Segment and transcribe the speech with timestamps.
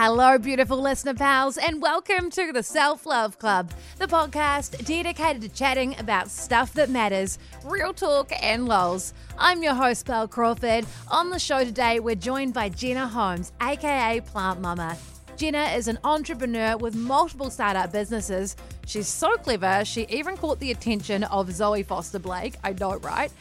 [0.00, 5.48] Hello, beautiful listener pals, and welcome to the Self Love Club, the podcast dedicated to
[5.48, 9.12] chatting about stuff that matters, real talk and lols.
[9.36, 10.86] I'm your host, Bel Crawford.
[11.08, 14.96] On the show today, we're joined by Jenna Holmes, aka Plant Mama.
[15.36, 18.54] Jenna is an entrepreneur with multiple startup businesses.
[18.86, 22.54] She's so clever, she even caught the attention of Zoe Foster Blake.
[22.62, 23.32] I know, right?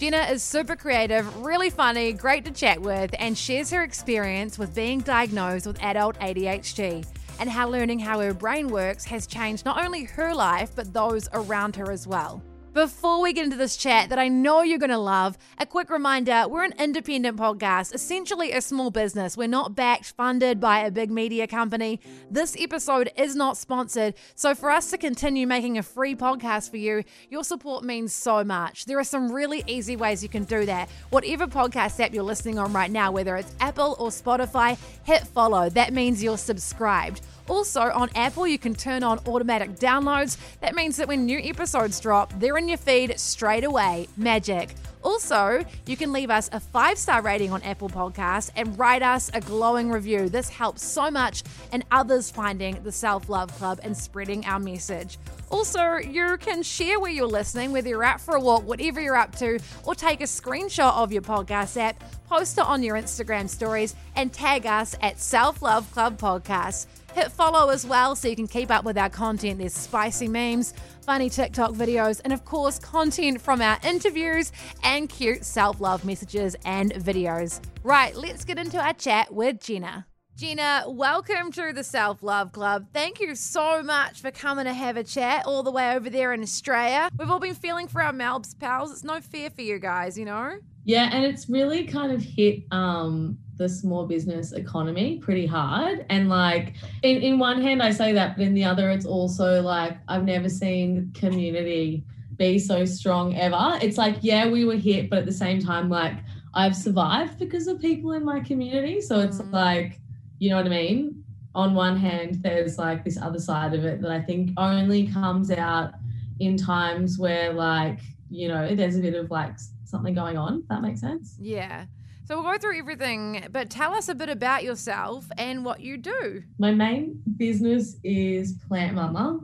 [0.00, 4.74] Jenna is super creative, really funny, great to chat with, and shares her experience with
[4.74, 7.06] being diagnosed with adult ADHD
[7.38, 11.28] and how learning how her brain works has changed not only her life, but those
[11.34, 12.42] around her as well.
[12.72, 15.90] Before we get into this chat that I know you're going to love, a quick
[15.90, 19.36] reminder we're an independent podcast, essentially a small business.
[19.36, 21.98] We're not backed, funded by a big media company.
[22.30, 24.14] This episode is not sponsored.
[24.36, 28.44] So, for us to continue making a free podcast for you, your support means so
[28.44, 28.84] much.
[28.84, 30.88] There are some really easy ways you can do that.
[31.10, 35.70] Whatever podcast app you're listening on right now, whether it's Apple or Spotify, hit follow.
[35.70, 37.22] That means you're subscribed.
[37.50, 40.38] Also, on Apple, you can turn on automatic downloads.
[40.60, 44.06] That means that when new episodes drop, they're in your feed straight away.
[44.16, 44.72] Magic.
[45.02, 49.32] Also, you can leave us a five star rating on Apple Podcasts and write us
[49.34, 50.28] a glowing review.
[50.28, 51.42] This helps so much
[51.72, 55.18] in others finding the Self Love Club and spreading our message.
[55.50, 59.16] Also, you can share where you're listening, whether you're out for a walk, whatever you're
[59.16, 63.48] up to, or take a screenshot of your podcast app, post it on your Instagram
[63.48, 66.86] stories, and tag us at Self Love Club Podcast.
[67.14, 69.58] Hit follow as well so you can keep up with our content.
[69.58, 74.52] There's spicy memes, funny TikTok videos, and of course, content from our interviews
[74.84, 77.60] and cute self love messages and videos.
[77.82, 80.06] Right, let's get into our chat with Jenna.
[80.36, 82.86] Jenna, welcome to the Self Love Club.
[82.94, 86.32] Thank you so much for coming to have a chat all the way over there
[86.32, 87.10] in Australia.
[87.18, 88.92] We've all been feeling for our Melbs pals.
[88.92, 90.58] It's no fear for you guys, you know?
[90.84, 96.06] Yeah, and it's really kind of hit um the small business economy pretty hard.
[96.08, 99.60] And like in, in one hand I say that, but in the other it's also
[99.60, 102.04] like I've never seen community
[102.38, 103.78] be so strong ever.
[103.82, 106.14] It's like, yeah, we were hit, but at the same time, like
[106.54, 109.02] I've survived because of people in my community.
[109.02, 109.52] So it's mm.
[109.52, 110.00] like,
[110.38, 111.22] you know what I mean?
[111.54, 115.50] On one hand, there's like this other side of it that I think only comes
[115.50, 115.92] out
[116.38, 118.00] in times where like,
[118.30, 120.64] you know, there's a bit of like something going on.
[120.70, 121.36] that makes sense.
[121.38, 121.84] Yeah.
[122.30, 125.96] So we'll go through everything, but tell us a bit about yourself and what you
[125.96, 126.44] do.
[126.60, 129.40] My main business is Plant Mama.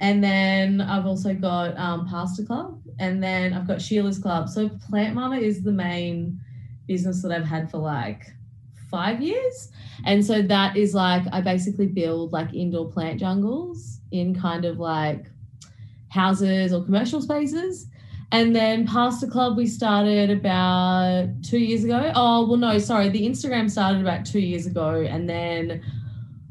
[0.00, 4.48] And then I've also got um, Pasta Club, and then I've got Sheila's Club.
[4.48, 6.40] So Plant Mama is the main
[6.88, 8.24] business that I've had for like
[8.90, 9.70] five years.
[10.04, 14.80] And so that is like, I basically build like indoor plant jungles in kind of
[14.80, 15.26] like
[16.08, 17.86] houses or commercial spaces.
[18.36, 22.12] And then Pasta Club, we started about two years ago.
[22.14, 23.08] Oh, well, no, sorry.
[23.08, 25.06] The Instagram started about two years ago.
[25.08, 25.82] And then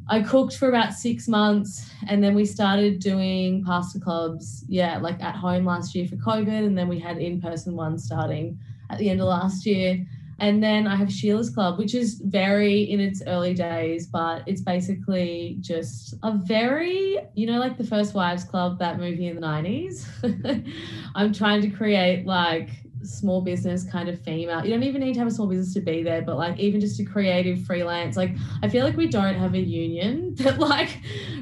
[0.09, 1.88] I cooked for about six months.
[2.07, 6.66] And then we started doing pasta clubs, yeah, like at home last year for COVID.
[6.66, 8.57] And then we had in person ones starting
[8.90, 10.03] at the end of last year.
[10.40, 14.62] And then I have Sheila's Club, which is very in its early days, but it's
[14.62, 19.41] basically just a very, you know, like the First Wives Club, that movie in the
[19.41, 20.66] 90s.
[21.16, 22.69] I'm trying to create like
[23.06, 24.63] small business kind of female.
[24.66, 26.81] You don't even need to have a small business to be there, but like even
[26.81, 28.18] just a creative freelance.
[28.18, 28.31] Like
[28.62, 31.00] I feel like we don't have a union that like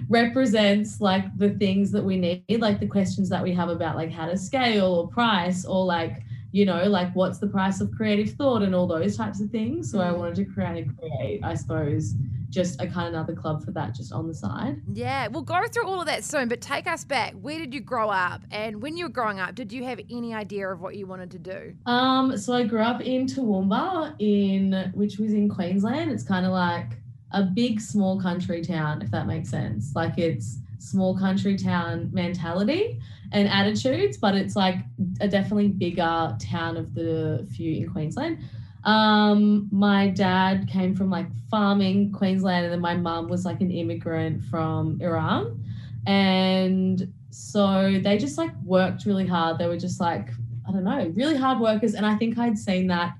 [0.09, 4.11] represents like the things that we need, like the questions that we have about like
[4.11, 8.35] how to scale or price or like you know, like what's the price of creative
[8.35, 9.91] thought and all those types of things.
[9.91, 10.17] So I mm.
[10.19, 12.13] wanted to create, create, I suppose,
[12.51, 14.79] just a kind of another club for that just on the side.
[14.93, 17.33] Yeah, we'll go through all of that soon, but take us back.
[17.33, 18.43] Where did you grow up?
[18.51, 21.31] And when you were growing up, did you have any idea of what you wanted
[21.31, 21.73] to do?
[21.87, 26.11] Um, so I grew up in Toowoomba, in which was in Queensland.
[26.11, 26.99] It's kind of like
[27.31, 29.94] a big small country town, if that makes sense.
[29.95, 32.99] Like it's small country town mentality
[33.33, 34.77] and attitudes, but it's like
[35.19, 38.38] a definitely bigger town of the few in Queensland.
[38.83, 43.71] Um, my dad came from like farming Queensland, and then my mum was like an
[43.71, 45.63] immigrant from Iran.
[46.06, 49.57] And so they just like worked really hard.
[49.57, 50.30] They were just like,
[50.68, 51.95] I don't know, really hard workers.
[51.95, 53.15] And I think I'd seen that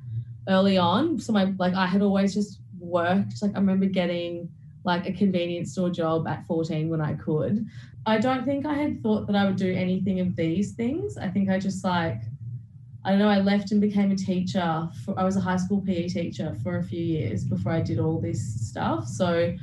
[0.48, 1.20] early on.
[1.20, 3.42] So my like I had always just worked.
[3.42, 4.50] Like I remember getting
[4.84, 7.68] like a convenience store job at 14 when I could.
[8.06, 11.18] I don't think I had thought that I would do anything of these things.
[11.18, 12.22] I think I just like
[13.06, 14.90] I don't know, I left and became a teacher.
[15.04, 18.00] For, I was a high school PE teacher for a few years before I did
[18.00, 19.08] all this stuff.
[19.08, 19.54] So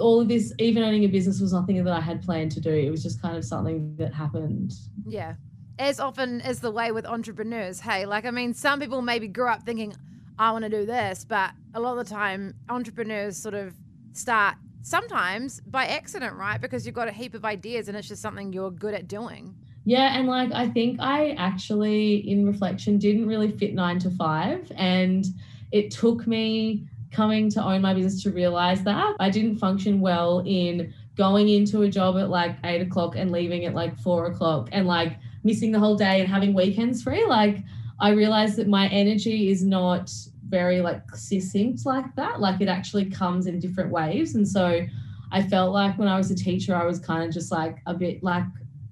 [0.00, 2.72] all of this, even owning a business was nothing that I had planned to do.
[2.72, 4.72] It was just kind of something that happened.
[5.06, 5.34] Yeah.
[5.78, 9.48] As often is the way with entrepreneurs, hey, like, I mean, some people maybe grew
[9.48, 9.94] up thinking,
[10.36, 13.74] I want to do this, but a lot of the time, entrepreneurs sort of
[14.12, 14.56] start
[14.88, 16.60] sometimes by accident, right?
[16.60, 19.54] Because you've got a heap of ideas and it's just something you're good at doing.
[19.84, 24.70] Yeah, and like I think I actually, in reflection, didn't really fit nine to five.
[24.76, 25.26] And
[25.72, 30.42] it took me coming to own my business to realize that I didn't function well
[30.44, 34.68] in going into a job at like eight o'clock and leaving at like four o'clock
[34.72, 37.24] and like missing the whole day and having weekends free.
[37.26, 37.64] Like
[37.98, 40.12] I realized that my energy is not
[40.48, 42.40] very like succinct like that.
[42.40, 44.34] Like it actually comes in different waves.
[44.34, 44.86] And so
[45.30, 47.94] I felt like when I was a teacher, I was kind of just like a
[47.94, 48.44] bit like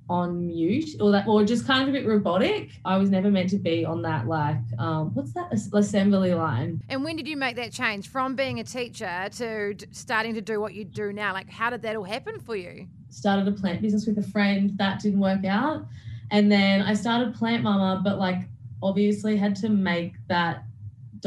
[0.08, 2.70] on mute or that or just kind of a bit robotic.
[2.84, 5.52] I was never meant to be on that like um what's that?
[5.72, 6.80] Assembly line.
[6.88, 10.60] And when did you make that change from being a teacher to starting to do
[10.60, 11.32] what you do now?
[11.32, 12.86] Like how did that all happen for you?
[13.08, 14.76] Started a plant business with a friend.
[14.78, 15.86] That didn't work out.
[16.30, 18.48] And then i started plant mama but like
[18.82, 20.65] obviously had to make that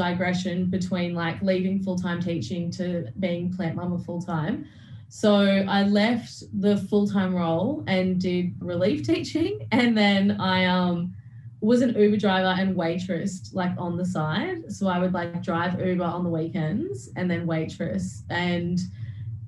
[0.03, 4.65] digression between like leaving full-time teaching to being plant mama full-time
[5.09, 11.15] so I left the full time role and did relief teaching, and then I um
[11.61, 14.71] was an Uber driver and waitress like on the side.
[14.71, 18.79] So I would like drive Uber on the weekends and then waitress and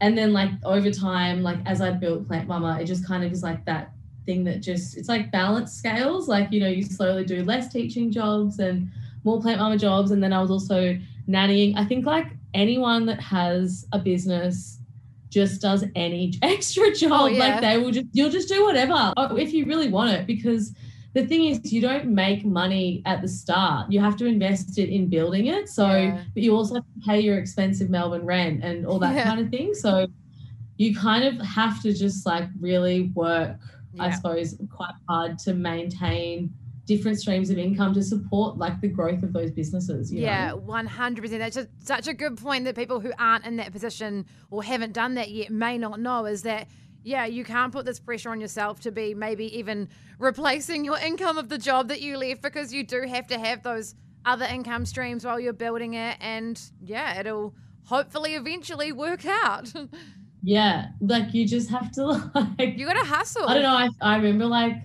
[0.01, 3.31] and then like over time, like as I built Plant Mama, it just kind of
[3.31, 3.91] is like that
[4.25, 6.27] thing that just it's like balance scales.
[6.27, 8.89] Like you know, you slowly do less teaching jobs and
[9.23, 10.97] more Plant Mama jobs, and then I was also
[11.27, 11.73] nannying.
[11.77, 14.79] I think like anyone that has a business
[15.29, 17.11] just does any extra oh, job.
[17.13, 17.39] Oh, yeah.
[17.39, 20.27] Like they will just, you'll just do whatever oh, if you really want it.
[20.27, 20.75] Because
[21.13, 23.91] the thing is, you don't make money at the start.
[23.91, 25.69] You have to invest it in building it.
[25.69, 26.23] So, yeah.
[26.33, 29.23] but you also have to pay your expensive Melbourne rent and all that yeah.
[29.23, 29.73] kind of thing.
[29.73, 30.07] So,
[30.77, 33.57] you kind of have to just like really work,
[33.99, 36.51] I suppose, quite hard to maintain
[36.85, 40.11] different streams of income to support like the growth of those businesses.
[40.11, 41.39] yeah, one hundred percent.
[41.39, 44.93] That's just such a good point that people who aren't in that position or haven't
[44.93, 46.67] done that yet may not know is that.
[47.03, 49.89] Yeah, you can't put this pressure on yourself to be maybe even
[50.19, 53.63] replacing your income of the job that you left because you do have to have
[53.63, 56.17] those other income streams while you're building it.
[56.21, 57.55] And yeah, it'll
[57.85, 59.73] hopefully eventually work out.
[60.43, 62.05] yeah, like you just have to
[62.59, 62.77] like.
[62.77, 63.47] You got to hustle.
[63.47, 63.75] I don't know.
[63.75, 64.75] I, I remember like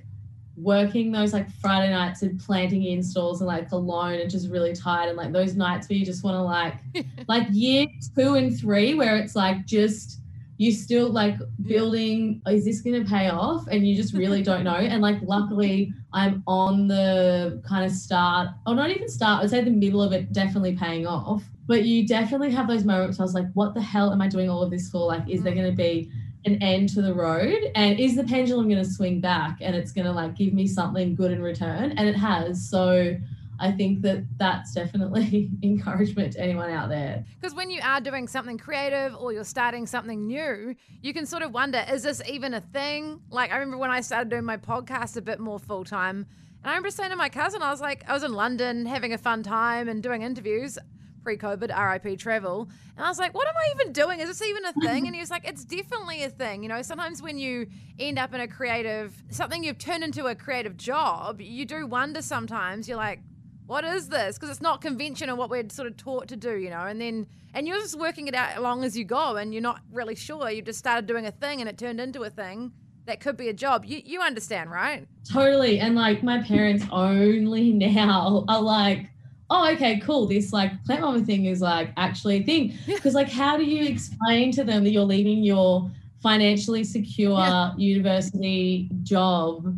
[0.56, 5.08] working those like Friday nights and planting installs and like alone and just really tired
[5.08, 6.74] and like those nights where you just want to like
[7.28, 7.86] like year
[8.16, 10.20] two and three where it's like just
[10.58, 11.36] you still like
[11.66, 13.66] building is this going to pay off?
[13.70, 14.76] And you just really don't know.
[14.76, 19.60] And like luckily i'm on the kind of start or not even start i'd say
[19.62, 21.44] the middle of it definitely paying off.
[21.66, 24.48] But you definitely have those moments i was like what the hell am i doing
[24.48, 25.06] all of this for?
[25.06, 25.56] Like is there mm.
[25.56, 26.10] going to be
[26.46, 29.92] an end to the road and is the pendulum going to swing back and it's
[29.92, 33.16] going to like give me something good in return and it has so
[33.58, 37.24] I think that that's definitely encouragement to anyone out there.
[37.40, 41.42] Because when you are doing something creative or you're starting something new, you can sort
[41.42, 43.20] of wonder, is this even a thing?
[43.30, 46.26] Like, I remember when I started doing my podcast a bit more full time,
[46.62, 49.12] and I remember saying to my cousin, I was like, I was in London having
[49.12, 50.78] a fun time and doing interviews
[51.26, 52.68] pre COVID, RIP travel.
[52.96, 54.20] And I was like, what am I even doing?
[54.20, 55.06] Is this even a thing?
[55.06, 56.62] And he was like, it's definitely a thing.
[56.62, 57.66] You know, sometimes when you
[57.98, 62.22] end up in a creative, something you've turned into a creative job, you do wonder
[62.22, 63.18] sometimes, you're like,
[63.66, 64.36] what is this?
[64.36, 66.84] Because it's not conventional what we're sort of taught to do, you know.
[66.84, 69.80] And then, and you're just working it out along as you go, and you're not
[69.90, 70.48] really sure.
[70.48, 72.70] You just started doing a thing, and it turned into a thing
[73.06, 73.84] that could be a job.
[73.84, 75.08] You you understand, right?
[75.28, 75.80] Totally.
[75.80, 79.10] And like my parents only now are like,
[79.50, 80.26] oh, okay, cool.
[80.26, 82.74] This like plant mama thing is like actually a thing.
[82.86, 85.90] Because like, how do you explain to them that you're leaving your
[86.22, 87.72] financially secure yeah.
[87.76, 89.74] university job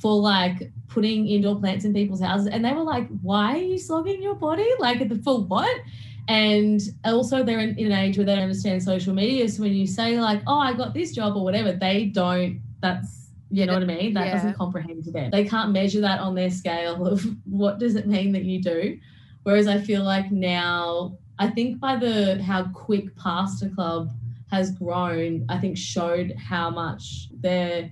[0.00, 2.48] for like putting indoor plants in people's houses?
[2.48, 4.68] And they were like, why are you slogging your body?
[4.78, 5.80] Like for what?
[6.28, 9.48] And also they're in, in an age where they don't understand social media.
[9.48, 13.22] So when you say like, oh, I got this job or whatever, they don't, that's
[13.52, 14.14] you know what I mean?
[14.14, 14.34] That yeah.
[14.34, 15.30] doesn't comprehend to them.
[15.30, 18.98] They can't measure that on their scale of what does it mean that you do.
[19.42, 24.10] Whereas I feel like now, I think by the how quick Pasta Club
[24.50, 27.90] has grown, I think showed how much their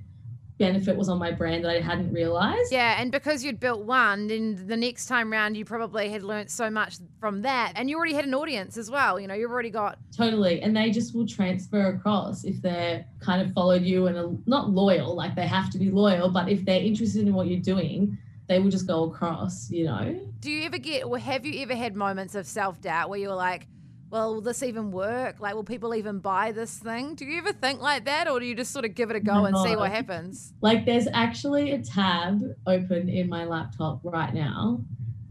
[0.61, 2.71] benefit was on my brand that I hadn't realized.
[2.71, 6.51] Yeah, and because you'd built one, then the next time round you probably had learnt
[6.51, 7.73] so much from that.
[7.77, 9.19] And you already had an audience as well.
[9.19, 10.61] You know, you've already got Totally.
[10.61, 14.69] And they just will transfer across if they're kind of followed you and are not
[14.69, 18.19] loyal, like they have to be loyal, but if they're interested in what you're doing,
[18.51, 20.21] they will just go across, you know.
[20.41, 23.33] Do you ever get, or have you ever had moments of self doubt where you're
[23.33, 23.69] like,
[24.11, 25.39] well, will this even work?
[25.39, 27.15] Like, will people even buy this thing?
[27.15, 29.21] Do you ever think like that, or do you just sort of give it a
[29.21, 29.45] go no.
[29.45, 30.53] and see what happens?
[30.63, 34.81] Like, there's actually a tab open in my laptop right now,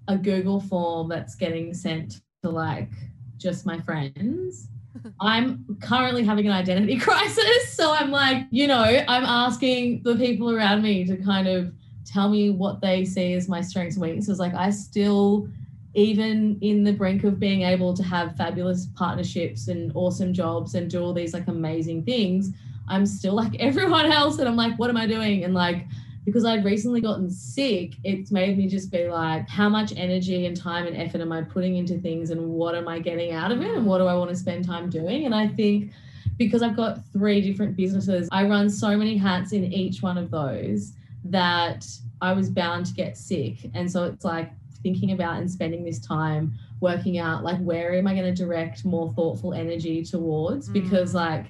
[0.08, 2.90] a Google form that's getting sent to like
[3.36, 4.70] just my friends.
[5.20, 7.74] I'm currently having an identity crisis.
[7.74, 11.74] So I'm like, you know, I'm asking the people around me to kind of
[12.06, 14.39] tell me what they see as my strengths and weaknesses.
[14.39, 15.48] Like, I still,
[15.94, 20.89] even in the brink of being able to have fabulous partnerships and awesome jobs and
[20.89, 22.51] do all these like amazing things,
[22.88, 24.39] I'm still like everyone else.
[24.39, 25.44] And I'm like, what am I doing?
[25.44, 25.86] And like,
[26.25, 30.56] because I'd recently gotten sick, it's made me just be like, how much energy and
[30.56, 33.62] time and effort am I putting into things and what am I getting out of
[33.62, 35.25] it and what do I want to spend time doing?
[35.25, 35.91] And I think
[36.38, 40.29] because I've got three different businesses, I run so many hats in each one of
[40.29, 40.94] those
[41.26, 41.86] that
[42.22, 43.70] I was bound to get sick.
[43.74, 48.08] And so it's like thinking about and spending this time working out like where am
[48.08, 50.70] I going to direct more thoughtful energy towards?
[50.70, 50.74] Mm.
[50.74, 51.48] Because like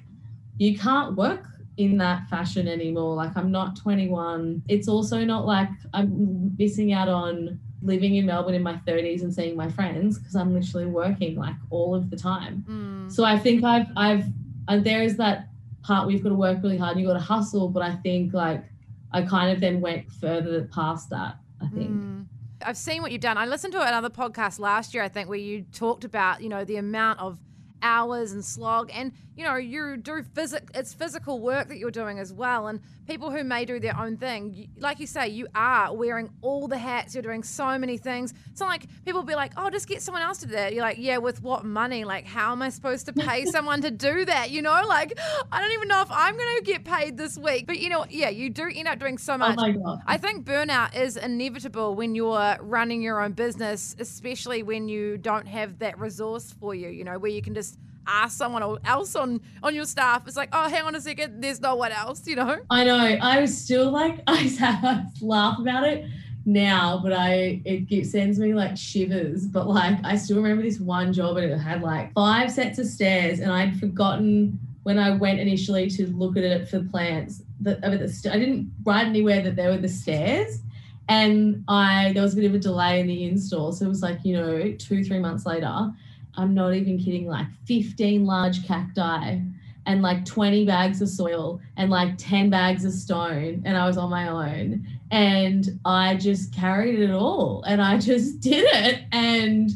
[0.58, 1.46] you can't work
[1.76, 3.14] in that fashion anymore.
[3.14, 4.62] Like I'm not 21.
[4.68, 9.32] It's also not like I'm missing out on living in Melbourne in my 30s and
[9.32, 12.64] seeing my friends because I'm literally working like all of the time.
[12.68, 13.12] Mm.
[13.12, 14.24] So I think I've I've
[14.68, 15.48] and there is that
[15.82, 17.94] part where you've got to work really hard and you've got to hustle, but I
[17.96, 18.64] think like
[19.12, 21.90] I kind of then went further past that, I think.
[21.90, 22.26] Mm.
[22.62, 23.38] I've seen what you've done.
[23.38, 26.64] I listened to another podcast last year, I think, where you talked about, you know,
[26.64, 27.38] the amount of
[27.82, 28.90] hours and slog.
[28.92, 32.66] And you know you do physic it's physical work that you're doing as well.
[32.66, 36.68] And people who may do their own thing like you say you are wearing all
[36.68, 37.14] the hats.
[37.14, 38.34] You're doing so many things.
[38.50, 40.72] It's not like people be like oh just get someone else to do that.
[40.74, 42.04] You're like yeah with what money?
[42.04, 44.50] Like how am i supposed to pay someone to do that?
[44.50, 45.18] You know like
[45.52, 47.66] i don't even know if i'm to get paid this week.
[47.66, 49.58] But you know yeah you do end up doing so oh much.
[49.58, 55.18] oh i think burnout is inevitable when you're running your own business especially when you
[55.18, 57.69] don't have that resource for you you know where you can just
[58.06, 60.26] ask someone else on on your staff.
[60.26, 62.58] It's like, oh, hang on a second, there's no one else, you know.
[62.70, 62.96] I know.
[62.96, 66.06] I was still like, I laugh about it
[66.44, 69.46] now, but I it sends me like shivers.
[69.46, 72.86] But like, I still remember this one job, and it had like five sets of
[72.86, 77.78] stairs, and I'd forgotten when I went initially to look at it for plants that
[77.84, 80.60] I didn't write anywhere that there were the stairs.
[81.08, 83.72] And I there was a bit of a delay in the install.
[83.72, 85.92] So it was like, you know, two, three months later.
[86.36, 89.40] I'm not even kidding, like 15 large cacti
[89.86, 93.62] and like 20 bags of soil and like 10 bags of stone.
[93.64, 94.86] And I was on my own.
[95.10, 99.02] And I just carried it all and I just did it.
[99.12, 99.70] And,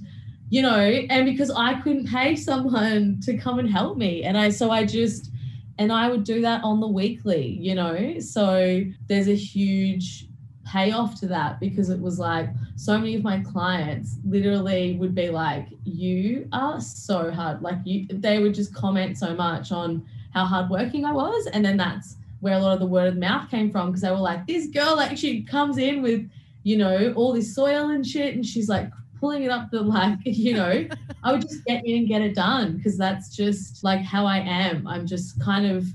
[0.51, 4.23] you know, and because I couldn't pay someone to come and help me.
[4.23, 5.31] And I, so I just,
[5.79, 8.21] and I would do that on the weekly, you know.
[8.21, 10.29] So there's a huge
[10.65, 15.29] payoff to that because it was like so many of my clients literally would be
[15.29, 17.63] like, You are so hard.
[17.63, 21.47] Like you they would just comment so much on how hardworking I was.
[21.49, 24.11] And then that's where a lot of the word of mouth came from because they
[24.11, 26.29] were like, This girl actually comes in with,
[26.63, 28.91] you know, all this soil and shit and she's like
[29.21, 30.87] pulling it up the like, you know,
[31.25, 34.39] I would just get in and get it done because that's just like how I
[34.39, 34.87] am.
[34.87, 35.87] I'm just kind of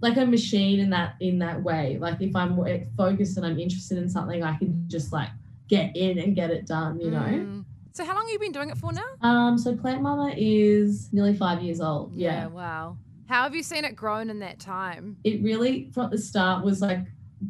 [0.00, 1.98] like a machine in that in that way.
[2.00, 2.56] Like if I'm
[2.96, 5.30] focused and I'm interested in something, I can just like
[5.68, 7.00] get in and get it done.
[7.00, 7.18] You know.
[7.18, 7.64] Mm.
[7.92, 9.28] So how long have you been doing it for now?
[9.28, 12.12] Um, so Plant Mama is nearly five years old.
[12.14, 12.42] Yeah.
[12.42, 12.46] yeah.
[12.46, 12.96] Wow.
[13.28, 15.16] How have you seen it grown in that time?
[15.24, 17.00] It really, from the start, was like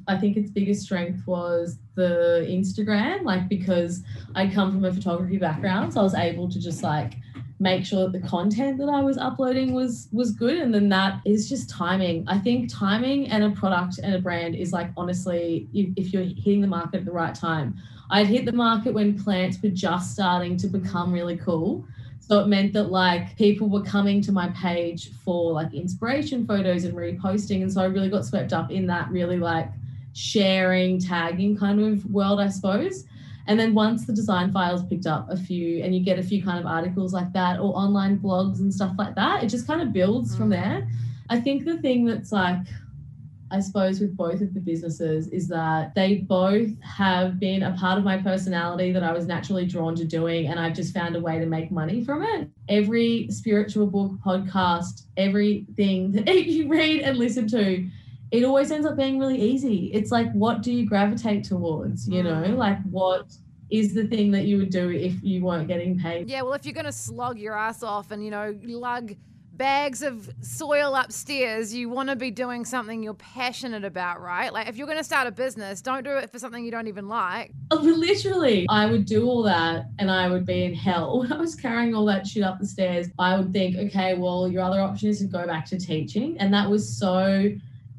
[0.06, 4.02] I think its biggest strength was the Instagram, like because
[4.34, 7.14] I come from a photography background, so I was able to just like
[7.60, 10.58] make sure that the content that I was uploading was was good.
[10.58, 12.24] And then that is just timing.
[12.28, 16.60] I think timing and a product and a brand is like honestly, if, you're hitting
[16.60, 17.76] the market at the right time.
[18.10, 21.84] I'd hit the market when plants were just starting to become really cool.
[22.20, 26.84] So it meant that like people were coming to my page for like inspiration photos
[26.84, 27.62] and reposting.
[27.62, 29.70] And so I really got swept up in that really like
[30.12, 33.04] sharing, tagging kind of world, I suppose.
[33.48, 36.42] And then once the design files picked up a few and you get a few
[36.42, 39.80] kind of articles like that or online blogs and stuff like that, it just kind
[39.80, 40.38] of builds mm.
[40.38, 40.86] from there.
[41.30, 42.58] I think the thing that's like,
[43.50, 47.96] I suppose, with both of the businesses is that they both have been a part
[47.96, 51.20] of my personality that I was naturally drawn to doing, and I've just found a
[51.20, 52.50] way to make money from it.
[52.68, 57.88] Every spiritual book, podcast, everything that you read and listen to,
[58.30, 59.90] it always ends up being really easy.
[59.92, 62.08] It's like, what do you gravitate towards?
[62.08, 62.56] You know, mm.
[62.56, 63.32] like what
[63.70, 66.28] is the thing that you would do if you weren't getting paid?
[66.28, 69.14] Yeah, well, if you're going to slog your ass off and, you know, lug
[69.58, 74.52] bags of soil upstairs, you want to be doing something you're passionate about, right?
[74.52, 76.86] Like if you're going to start a business, don't do it for something you don't
[76.86, 77.52] even like.
[77.70, 81.18] Oh, literally, I would do all that and I would be in hell.
[81.28, 84.48] When I was carrying all that shit up the stairs, I would think, okay, well,
[84.48, 86.38] your other option is to go back to teaching.
[86.38, 87.50] And that was so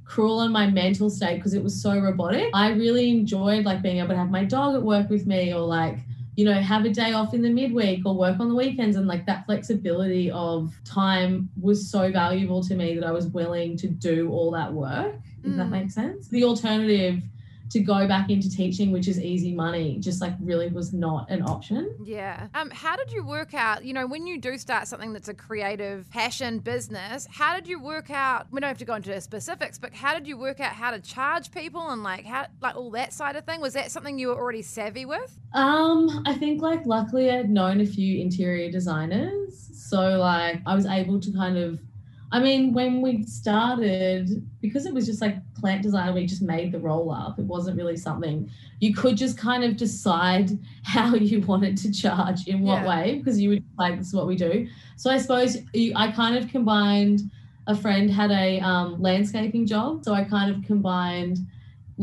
[0.10, 2.50] cruel on my mental state because it was so robotic.
[2.54, 5.62] I really enjoyed like being able to have my dog at work with me or
[5.62, 6.00] like
[6.36, 8.96] you know, have a day off in the midweek or work on the weekends.
[8.96, 13.76] And like that flexibility of time was so valuable to me that I was willing
[13.76, 15.58] to do all that work, if mm.
[15.58, 16.30] that makes sense.
[16.30, 17.22] The alternative
[17.70, 21.44] to go back into teaching, which is easy money, just like really was not an
[21.44, 21.96] option.
[22.04, 22.48] Yeah.
[22.56, 25.34] Um, how did you work out, you know, when you do start something that's a
[25.34, 29.78] creative passion business, how did you work out, we don't have to go into specifics,
[29.78, 32.92] but how did you work out how to charge people and like how, like all
[32.92, 33.62] that side of thing?
[33.62, 35.40] Was that something you were already savvy with?
[35.54, 39.70] Um, I think like luckily I'd known a few interior designers.
[39.74, 41.80] So like I was able to kind of
[42.32, 46.72] I mean, when we started, because it was just like plant design, we just made
[46.72, 47.40] the roll up.
[47.40, 52.48] It wasn't really something you could just kind of decide how you wanted to charge
[52.48, 52.88] in what yeah.
[52.88, 54.68] way, because you would like, this is what we do.
[54.96, 55.58] So I suppose
[55.96, 57.30] I kind of combined,
[57.68, 60.04] a friend had a um, landscaping job.
[60.04, 61.40] So I kind of combined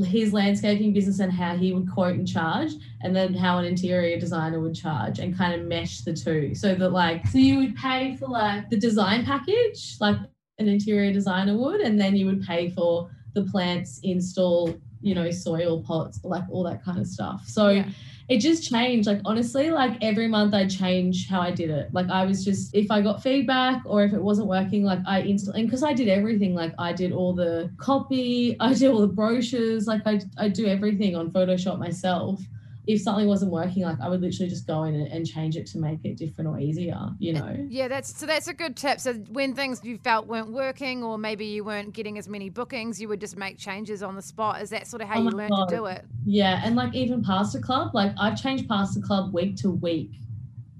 [0.05, 2.73] his landscaping business and how he would quote and charge
[3.03, 6.55] and then how an interior designer would charge and kind of mesh the two.
[6.55, 10.17] So that like so you would pay for like the design package like
[10.59, 15.31] an interior designer would and then you would pay for the plants install you know
[15.31, 17.45] soil pots like all that kind of stuff.
[17.47, 17.89] So yeah
[18.29, 19.07] it just changed.
[19.07, 21.93] Like honestly, like every month I change how I did it.
[21.93, 25.23] Like I was just if I got feedback or if it wasn't working, like I
[25.23, 26.55] instantly because I did everything.
[26.55, 30.67] Like I did all the copy, I did all the brochures, like I I do
[30.67, 32.41] everything on Photoshop myself
[32.87, 35.79] if something wasn't working, like I would literally just go in and, change it to
[35.79, 37.57] make it different or easier, you know?
[37.69, 39.01] Yeah, that's so that's a good tip.
[39.01, 43.01] So when things you felt weren't working or maybe you weren't getting as many bookings,
[43.01, 44.63] you would just make changes on the spot.
[44.63, 45.69] Is that sort of how oh you learned God.
[45.69, 46.05] to do it?
[46.25, 46.61] Yeah.
[46.63, 50.13] And like even Pasta Club, like I've changed Pasta Club week to week.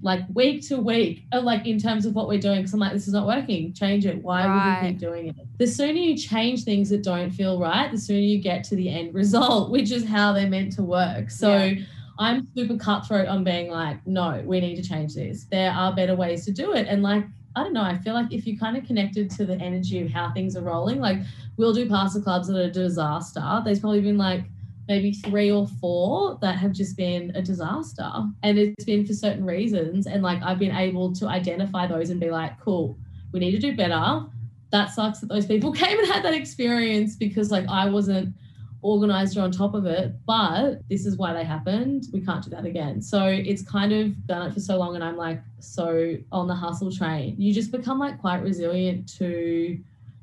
[0.01, 2.93] Like week to week, uh, like in terms of what we're doing, because I'm like,
[2.93, 3.73] this is not working.
[3.73, 4.23] Change it.
[4.23, 4.75] Why right.
[4.75, 5.35] would we keep doing it?
[5.57, 8.89] The sooner you change things that don't feel right, the sooner you get to the
[8.89, 11.31] end result, which is how they're meant to work.
[11.31, 11.83] So yeah
[12.19, 15.45] I'm super cutthroat on being like, no, we need to change this.
[15.45, 16.87] There are better ways to do it.
[16.87, 17.25] And like,
[17.55, 20.09] I don't know, I feel like if you kind of connected to the energy of
[20.09, 21.19] how things are rolling, like
[21.57, 23.61] we'll do pasta clubs that are a disaster.
[23.63, 24.43] There's probably been like
[24.87, 28.09] maybe three or four that have just been a disaster.
[28.43, 30.07] And it's been for certain reasons.
[30.07, 32.97] And like I've been able to identify those and be like, cool,
[33.31, 34.25] we need to do better.
[34.71, 38.33] That sucks that those people came and had that experience because like I wasn't
[38.81, 42.05] organized or on top of it, but this is why they happened.
[42.13, 43.01] We can't do that again.
[43.01, 46.55] So it's kind of done it for so long, and I'm like so on the
[46.55, 47.35] hustle train.
[47.37, 49.79] You just become like quite resilient to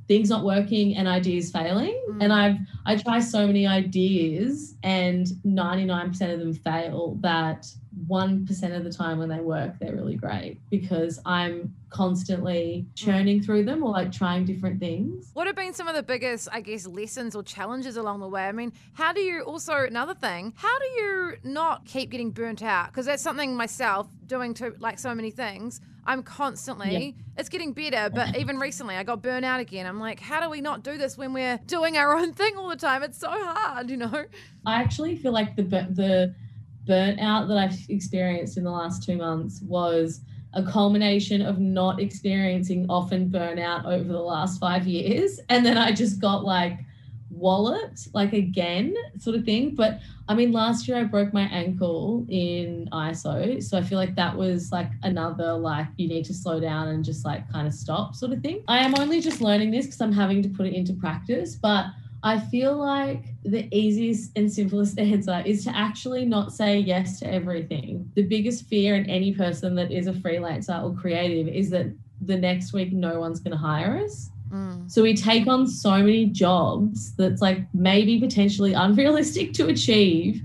[0.07, 1.99] things not working and ideas failing.
[2.11, 2.23] Mm.
[2.23, 7.67] And I've I try so many ideas and 99% of them fail that
[8.09, 13.65] 1% of the time when they work, they're really great because I'm constantly churning through
[13.65, 15.31] them or like trying different things.
[15.33, 18.49] What have been some of the biggest, I guess, lessons or challenges along the way?
[18.49, 22.63] I mean, how do you also, another thing, how do you not keep getting burnt
[22.63, 22.89] out?
[22.89, 25.81] Because that's something myself doing to like so many things.
[26.07, 27.23] I'm constantly, yeah.
[27.39, 29.87] it's getting better, but even recently I got burnt out again.
[29.87, 32.69] I'm like, how do we not do this when we're doing our own thing all
[32.69, 33.03] the time?
[33.03, 34.25] It's so hard, you know?
[34.67, 36.35] I actually feel like the, the,
[36.87, 40.21] burnout that I've experienced in the last two months was
[40.55, 45.41] a culmination of not experiencing often burnout over the last five years.
[45.49, 46.79] And then I just got like
[47.31, 49.75] wallet, like again, sort of thing.
[49.75, 53.63] But I mean, last year I broke my ankle in ISO.
[53.63, 57.05] So I feel like that was like another, like, you need to slow down and
[57.05, 58.63] just like kind of stop sort of thing.
[58.69, 61.57] I am only just learning this because I'm having to put it into practice.
[61.57, 61.87] But
[62.25, 67.31] I feel like the easiest and simplest answer is to actually not say yes to
[67.31, 68.11] everything.
[68.15, 72.37] The biggest fear in any person that is a freelancer or creative is that the
[72.37, 74.31] next week no one's going to hire us.
[74.51, 74.91] Mm.
[74.91, 80.41] So we take on so many jobs that's like maybe potentially unrealistic to achieve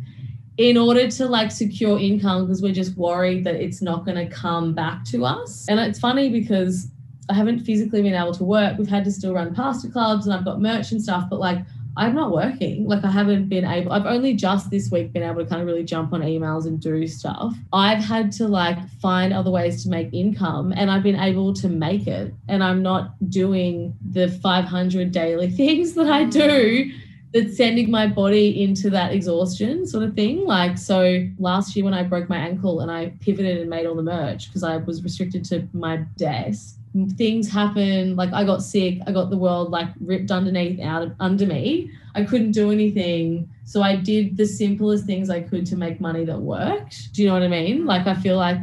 [0.57, 4.27] in order to like secure income because we're just worried that it's not going to
[4.27, 5.65] come back to us.
[5.69, 6.89] And it's funny because
[7.29, 8.77] I haven't physically been able to work.
[8.77, 11.59] We've had to still run pasta clubs and I've got merch and stuff, but like
[11.99, 12.87] I'm not working.
[12.87, 15.67] Like I haven't been able, I've only just this week been able to kind of
[15.67, 17.53] really jump on emails and do stuff.
[17.73, 21.67] I've had to like find other ways to make income and I've been able to
[21.67, 22.33] make it.
[22.47, 26.93] And I'm not doing the 500 daily things that I do mm.
[27.33, 30.45] that's sending my body into that exhaustion sort of thing.
[30.45, 33.95] Like, so last year when I broke my ankle and I pivoted and made all
[33.95, 36.78] the merch because I was restricted to my desk,
[37.17, 41.15] things happen like i got sick i got the world like ripped underneath out of,
[41.19, 41.91] under me.
[42.15, 43.47] I couldn't do anything.
[43.65, 47.13] So i did the simplest things i could to make money that worked.
[47.13, 47.85] Do you know what i mean?
[47.85, 48.59] Like i feel like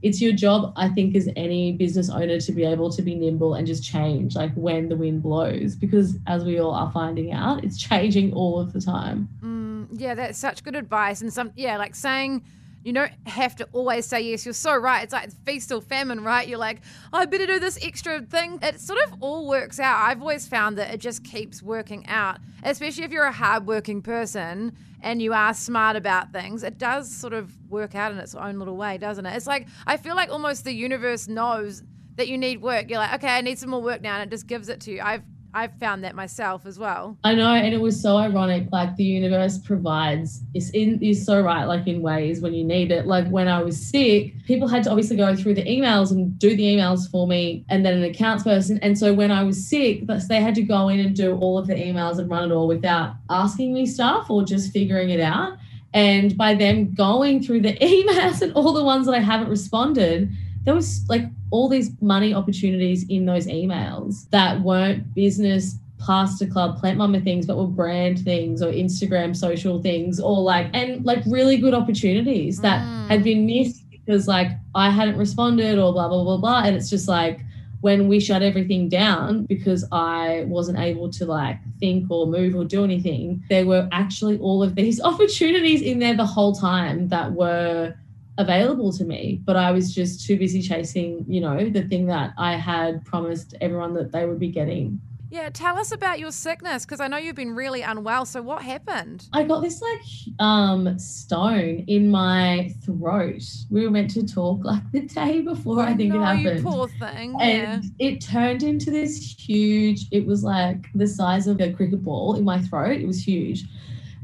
[0.00, 3.54] it's your job i think as any business owner to be able to be nimble
[3.54, 7.64] and just change like when the wind blows because as we all are finding out
[7.64, 9.28] it's changing all of the time.
[9.42, 12.42] Mm, yeah that's such good advice and some yeah like saying
[12.84, 14.44] you don't have to always say yes.
[14.44, 15.02] You're so right.
[15.02, 16.46] It's like feast or famine, right?
[16.46, 16.80] You're like,
[17.12, 18.58] oh, I better do this extra thing.
[18.62, 20.00] It sort of all works out.
[20.00, 24.76] I've always found that it just keeps working out, especially if you're a hardworking person
[25.00, 26.62] and you are smart about things.
[26.62, 29.36] It does sort of work out in its own little way, doesn't it?
[29.36, 31.82] It's like, I feel like almost the universe knows
[32.16, 32.90] that you need work.
[32.90, 34.92] You're like, okay, I need some more work now, and it just gives it to
[34.92, 35.00] you.
[35.00, 35.22] I've
[35.58, 37.18] I've found that myself as well.
[37.24, 38.68] I know, and it was so ironic.
[38.70, 42.92] Like the universe provides is in is so right, like in ways when you need
[42.92, 43.08] it.
[43.08, 46.54] Like when I was sick, people had to obviously go through the emails and do
[46.54, 48.78] the emails for me, and then an accounts person.
[48.82, 51.66] And so when I was sick, they had to go in and do all of
[51.66, 55.58] the emails and run it all without asking me stuff or just figuring it out.
[55.92, 60.30] And by them going through the emails and all the ones that I haven't responded,
[60.64, 66.78] there was like all these money opportunities in those emails that weren't business pasta club
[66.78, 71.22] plant mama things but were brand things or instagram social things or like and like
[71.26, 73.08] really good opportunities that mm.
[73.08, 76.88] had been missed because like i hadn't responded or blah blah blah blah and it's
[76.88, 77.40] just like
[77.80, 82.64] when we shut everything down because i wasn't able to like think or move or
[82.64, 87.32] do anything there were actually all of these opportunities in there the whole time that
[87.32, 87.92] were
[88.38, 92.32] available to me but i was just too busy chasing you know the thing that
[92.38, 95.00] i had promised everyone that they would be getting.
[95.30, 98.24] Yeah tell us about your sickness because i know you've been really unwell.
[98.24, 99.28] So what happened?
[99.32, 100.00] I got this like
[100.38, 103.42] um stone in my throat.
[103.70, 106.58] We were meant to talk like the day before i think no, it happened.
[106.58, 108.08] you poor thing and yeah.
[108.08, 112.44] it turned into this huge it was like the size of a cricket ball in
[112.44, 112.98] my throat.
[113.00, 113.64] It was huge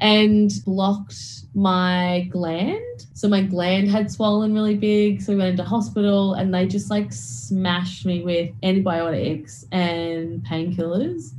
[0.01, 1.17] and blocked
[1.55, 3.07] my gland.
[3.15, 5.23] So my gland had swollen really big.
[5.23, 11.31] So we went into hospital and they just like smashed me with antibiotics and painkillers.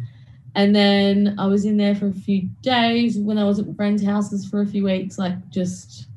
[0.55, 4.03] And then I was in there for a few days when I was at friends'
[4.03, 6.07] houses for a few weeks, like just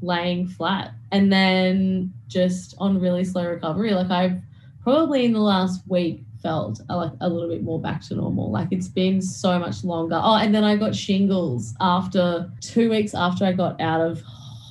[0.00, 0.92] laying flat.
[1.10, 3.92] And then just on really slow recovery.
[3.92, 4.40] Like I've
[4.82, 8.52] probably in the last week felt a, like a little bit more back to normal.
[8.52, 10.20] Like it's been so much longer.
[10.22, 14.22] Oh, and then I got shingles after two weeks after I got out of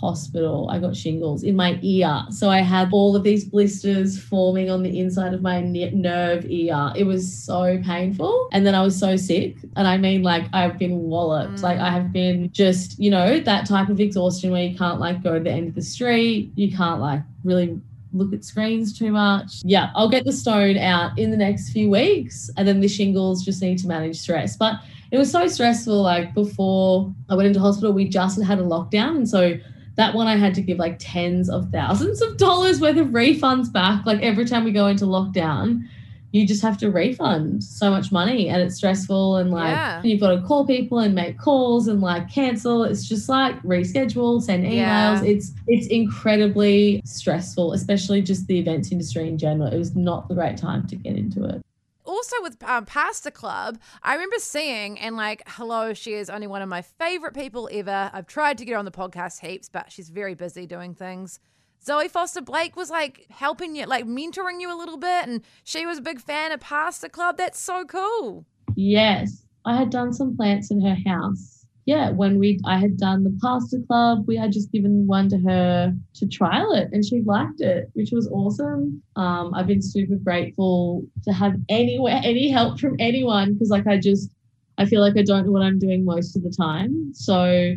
[0.03, 0.69] hospital.
[0.69, 2.23] I got shingles in my ear.
[2.29, 6.91] So I had all of these blisters forming on the inside of my nerve ear.
[6.95, 8.49] It was so painful.
[8.51, 9.55] And then I was so sick.
[9.77, 11.59] And I mean, like, I've been walloped.
[11.59, 11.63] Mm.
[11.63, 15.23] Like, I have been just, you know, that type of exhaustion where you can't, like,
[15.23, 16.51] go to the end of the street.
[16.55, 17.79] You can't, like, really
[18.13, 19.61] look at screens too much.
[19.63, 22.49] Yeah, I'll get the stone out in the next few weeks.
[22.57, 24.55] And then the shingles just need to manage stress.
[24.55, 24.75] But
[25.11, 26.01] it was so stressful.
[26.01, 29.17] Like before I went into hospital, we just had a lockdown.
[29.17, 29.57] And so
[29.95, 33.71] that one I had to give like tens of thousands of dollars worth of refunds
[33.71, 34.05] back.
[34.05, 35.87] Like every time we go into lockdown,
[36.33, 40.01] you just have to refund so much money and it's stressful and like yeah.
[40.03, 44.41] you've got to call people and make calls and like cancel it's just like reschedule
[44.41, 45.23] send emails yeah.
[45.23, 50.35] it's it's incredibly stressful especially just the events industry in general it was not the
[50.35, 51.61] right time to get into it
[52.05, 56.61] also with um, Pasta Club, I remember seeing and like, hello, she is only one
[56.61, 58.11] of my favorite people ever.
[58.13, 61.39] I've tried to get her on the podcast heaps, but she's very busy doing things.
[61.83, 65.85] Zoe Foster Blake was like helping you, like mentoring you a little bit, and she
[65.85, 67.37] was a big fan of Pasta Club.
[67.37, 68.45] That's so cool.
[68.75, 71.65] Yes, I had done some plants in her house.
[71.85, 75.37] Yeah, when we I had done the Pasta Club, we had just given one to
[75.39, 79.03] her to trial it, and she liked it, which was awesome.
[79.17, 83.97] Um, I've been super grateful to have anywhere any help from anyone because like I
[83.97, 84.29] just
[84.77, 87.11] I feel like I don't know what I'm doing most of the time.
[87.13, 87.75] So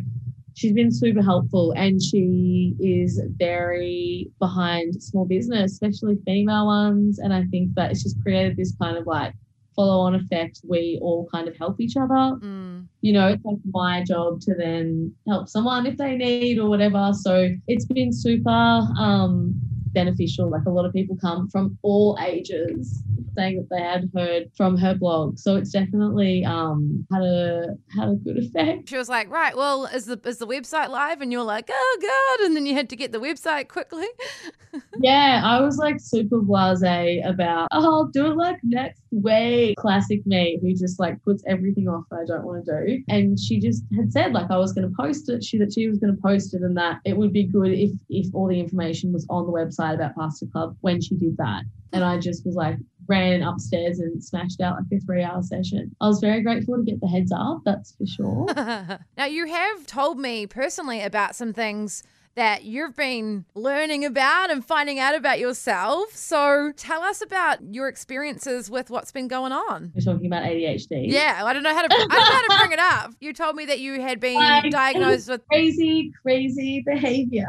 [0.57, 7.19] she's been super helpful and she is very behind small business, especially female ones.
[7.19, 9.35] And I think that it's just created this kind of like
[9.75, 10.61] follow on effect.
[10.67, 12.39] We all kind of help each other.
[12.41, 12.87] Mm.
[13.01, 17.11] You know, it's like my job to then help someone if they need or whatever.
[17.13, 19.53] So it's been super um,
[19.97, 20.49] beneficial.
[20.49, 23.03] Like a lot of people come from all ages
[23.35, 25.37] saying that they had heard from her blog.
[25.37, 28.89] So it's definitely um, had a had a good effect.
[28.89, 31.21] She was like, right, well, is the is the website live?
[31.21, 34.07] And you're like, oh god, and then you had to get the website quickly.
[34.99, 39.77] yeah, I was like super blasé about, oh, I'll do it like next week.
[39.77, 43.03] Classic me, who just like puts everything off that I don't want to do.
[43.09, 45.43] And she just had said like I was going to post it.
[45.43, 47.91] She that she was going to post it, and that it would be good if
[48.09, 51.63] if all the information was on the website about Pasta Club when she did that.
[51.93, 55.95] And I just was like, ran upstairs and smashed out like a three hour session.
[56.01, 58.45] I was very grateful to get the heads up, that's for sure.
[59.17, 62.03] now, you have told me personally about some things
[62.37, 66.15] that you've been learning about and finding out about yourself.
[66.15, 69.91] So tell us about your experiences with what's been going on.
[69.95, 71.11] You're talking about ADHD.
[71.11, 73.13] Yeah, I don't know how to I don't know how to bring it up.
[73.19, 77.47] You told me that you had been like, diagnosed with crazy, crazy behavior.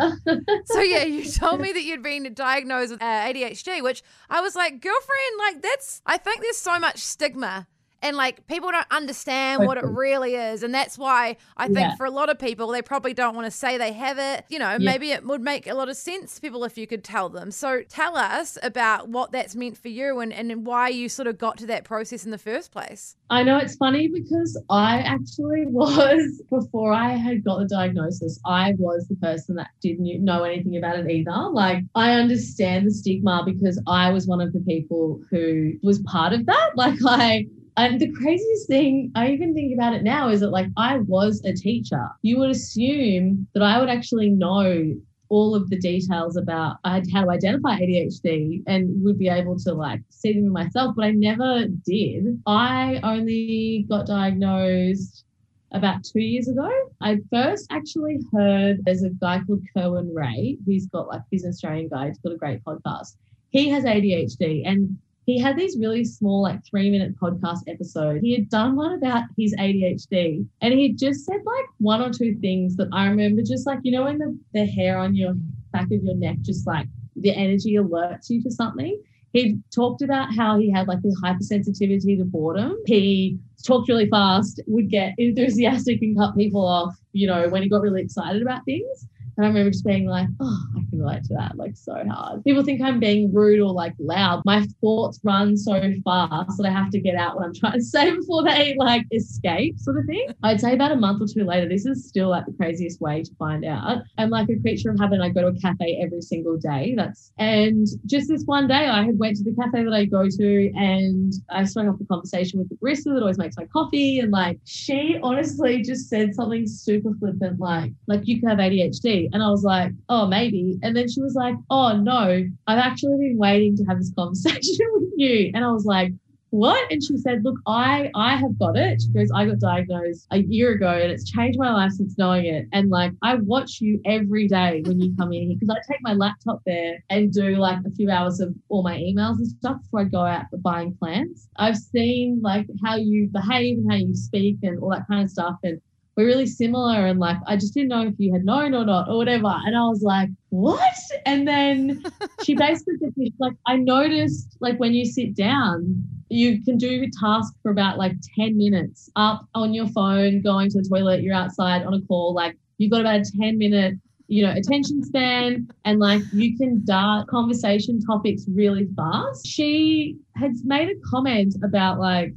[0.65, 4.57] so yeah, you told me that you'd been diagnosed with uh, ADHD, which I was
[4.57, 7.67] like, girlfriend, like that's I think there's so much stigma
[8.03, 11.97] and like people don't understand what it really is and that's why i think yeah.
[11.97, 14.45] for a lot of people they probably don't want to say they have it.
[14.49, 14.79] You know yeah.
[14.79, 17.51] maybe it would make a lot of sense to people if you could tell them.
[17.51, 21.39] So tell us about what that's meant for you and, and why you sort of
[21.39, 23.17] got to that process in the first place.
[23.31, 28.75] I know it's funny because i actually was before i had got the diagnosis i
[28.79, 31.51] was the person that didn't know anything about it either.
[31.51, 36.33] Like i understand the stigma because i was one of the people who was part
[36.33, 36.71] of that.
[36.79, 37.47] Like i
[37.79, 41.41] and the craziest thing, I even think about it now, is that like I was
[41.45, 42.09] a teacher.
[42.23, 44.95] You would assume that I would actually know
[45.29, 50.01] all of the details about how to identify ADHD and would be able to like
[50.09, 52.41] see them in myself, but I never did.
[52.47, 55.25] I only got diagnosed
[55.73, 56.71] about two years ago.
[57.01, 61.51] I first actually heard there's a guy called Kerwin Rae, He's got like he's an
[61.51, 62.09] Australian guy.
[62.09, 63.17] He's got a great podcast.
[63.51, 68.21] He has ADHD and he had these really small, like three minute podcast episodes.
[68.23, 72.35] He had done one about his ADHD and he just said like one or two
[72.41, 75.35] things that I remember just like, you know, when the, the hair on your
[75.71, 78.99] back of your neck just like the energy alerts you to something.
[79.35, 82.79] He talked about how he had like this hypersensitivity to boredom.
[82.87, 87.69] He talked really fast, would get enthusiastic and cut people off, you know, when he
[87.69, 89.07] got really excited about things.
[89.39, 92.43] And I remember just being like, oh, I can relate to that like so hard.
[92.43, 94.43] People think I'm being rude or like loud.
[94.45, 97.81] My thoughts run so fast that I have to get out what I'm trying to
[97.85, 100.27] say before they like escape, sort of thing.
[100.43, 103.23] I'd say about a month or two later, this is still like the craziest way
[103.23, 103.99] to find out.
[104.19, 105.21] I'm like a creature of habit.
[105.21, 106.95] I go to a cafe every single day.
[106.97, 110.29] That's and just this one day I had went to the cafe that I go
[110.29, 114.19] to and I started off a conversation with the barista that always makes my coffee.
[114.19, 119.28] And like she honestly just said something super flippant like, like you can have ADHD.
[119.33, 120.79] And I was like, oh, maybe.
[120.83, 124.87] And then she was like, oh, no, I've actually been waiting to have this conversation
[124.95, 125.51] with you.
[125.55, 126.13] And I was like,
[126.51, 126.91] what?
[126.91, 129.03] And she said, look, I I have got it.
[129.03, 132.47] She goes, I got diagnosed a year ago and it's changed my life since knowing
[132.47, 132.67] it.
[132.73, 136.01] And like I watch you every day when you come in here because I take
[136.03, 139.83] my laptop there and do like a few hours of all my emails and stuff
[139.83, 141.49] before I go out buying plants.
[141.57, 145.31] I've seen like how you behave and how you speak and all that kind of
[145.31, 145.57] stuff.
[145.63, 145.81] And
[146.19, 149.09] we're really similar and like I just didn't know if you had known or not
[149.09, 149.47] or whatever.
[149.47, 150.83] And I was like, what?
[151.25, 152.03] And then
[152.45, 157.25] she basically said like, I noticed like when you sit down, you can do a
[157.25, 161.37] task for about like 10 minutes up on your phone, going to the toilet, you're
[161.37, 163.95] outside on a call, like you've got about a 10 minute
[164.31, 169.47] you know, attention span and like you can dart conversation topics really fast.
[169.47, 172.35] She has made a comment about like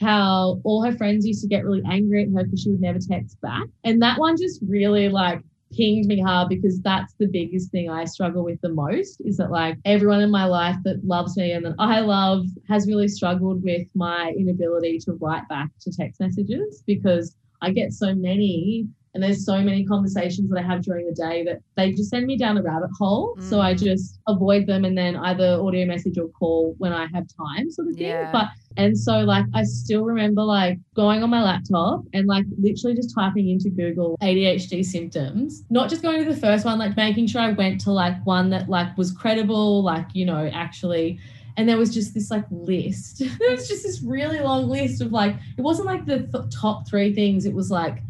[0.00, 2.98] how all her friends used to get really angry at her because she would never
[2.98, 3.64] text back.
[3.84, 8.04] And that one just really like pinged me hard because that's the biggest thing I
[8.04, 11.64] struggle with the most is that like everyone in my life that loves me and
[11.66, 16.82] that I love has really struggled with my inability to write back to text messages
[16.86, 21.14] because I get so many and there's so many conversations that I have during the
[21.14, 23.34] day that they just send me down a rabbit hole.
[23.38, 23.48] Mm.
[23.48, 23.82] So I mm.
[23.82, 27.88] just avoid them and then either audio message or call when I have time, sort
[27.88, 28.08] of thing.
[28.08, 28.30] Yeah.
[28.30, 32.94] But and so like I still remember like going on my laptop and like literally
[32.94, 37.26] just typing into Google ADHD symptoms, not just going to the first one, like making
[37.26, 41.18] sure I went to like one that like was credible, like, you know, actually
[41.56, 43.18] and there was just this like list.
[43.38, 46.88] there was just this really long list of like it wasn't like the th- top
[46.88, 48.02] 3 things, it was like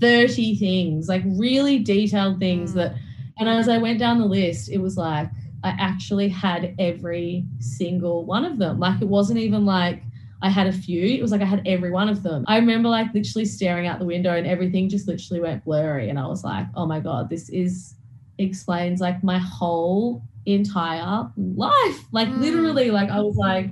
[0.00, 2.76] 30 things, like really detailed things mm.
[2.76, 2.94] that,
[3.38, 5.28] and as I went down the list, it was like,
[5.62, 8.78] I actually had every single one of them.
[8.78, 10.02] Like it wasn't even like
[10.44, 12.44] I had a few, it was like I had every one of them.
[12.46, 16.10] I remember like literally staring out the window and everything just literally went blurry.
[16.10, 17.94] And I was like, oh my God, this is
[18.36, 22.04] explains like my whole entire life.
[22.12, 22.40] Like mm.
[22.40, 23.70] literally, like I was like,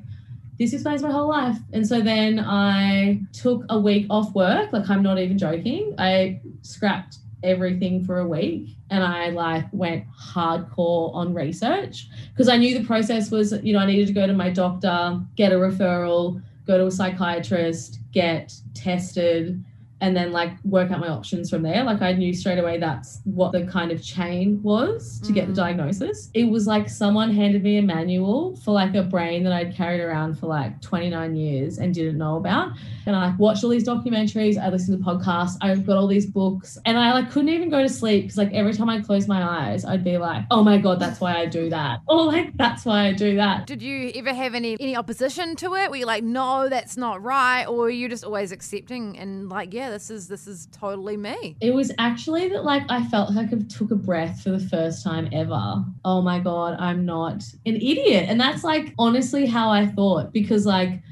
[0.58, 1.58] this explains my whole life.
[1.74, 4.72] And so then I took a week off work.
[4.72, 5.94] Like, I'm not even joking.
[5.98, 12.56] I scrapped everything for a week and I like went hardcore on research because I
[12.56, 15.56] knew the process was, you know, I needed to go to my doctor, get a
[15.56, 19.62] referral, go to a psychiatrist, get tested,
[20.02, 21.84] and then like work out my options from there.
[21.84, 25.34] Like I knew straight away that's what the kind of chain was to mm.
[25.36, 25.56] get the mm.
[25.56, 26.28] diagnosis.
[26.34, 30.00] It was like someone handed me a manual for like a brain that I'd carried
[30.00, 32.72] around for like 29 years and didn't know about.
[33.06, 36.26] And I like watched all these documentaries, I listened to podcasts, I've got all these
[36.26, 39.28] books, and I like couldn't even go to sleep because like every time I close
[39.28, 42.00] my eyes, I'd be like, oh my God, that's why I do that.
[42.12, 43.66] Or like that's why I do that.
[43.66, 45.90] Did you ever have any any opposition to it?
[45.90, 47.64] Were you like, no, that's not right?
[47.64, 51.56] Or were you just always accepting and like, yeah, this is this is totally me.
[51.60, 55.04] It was actually that like I felt like I took a breath for the first
[55.04, 55.84] time ever.
[56.04, 58.24] Oh my god, I'm not an idiot.
[58.28, 61.02] And that's like honestly how I thought because like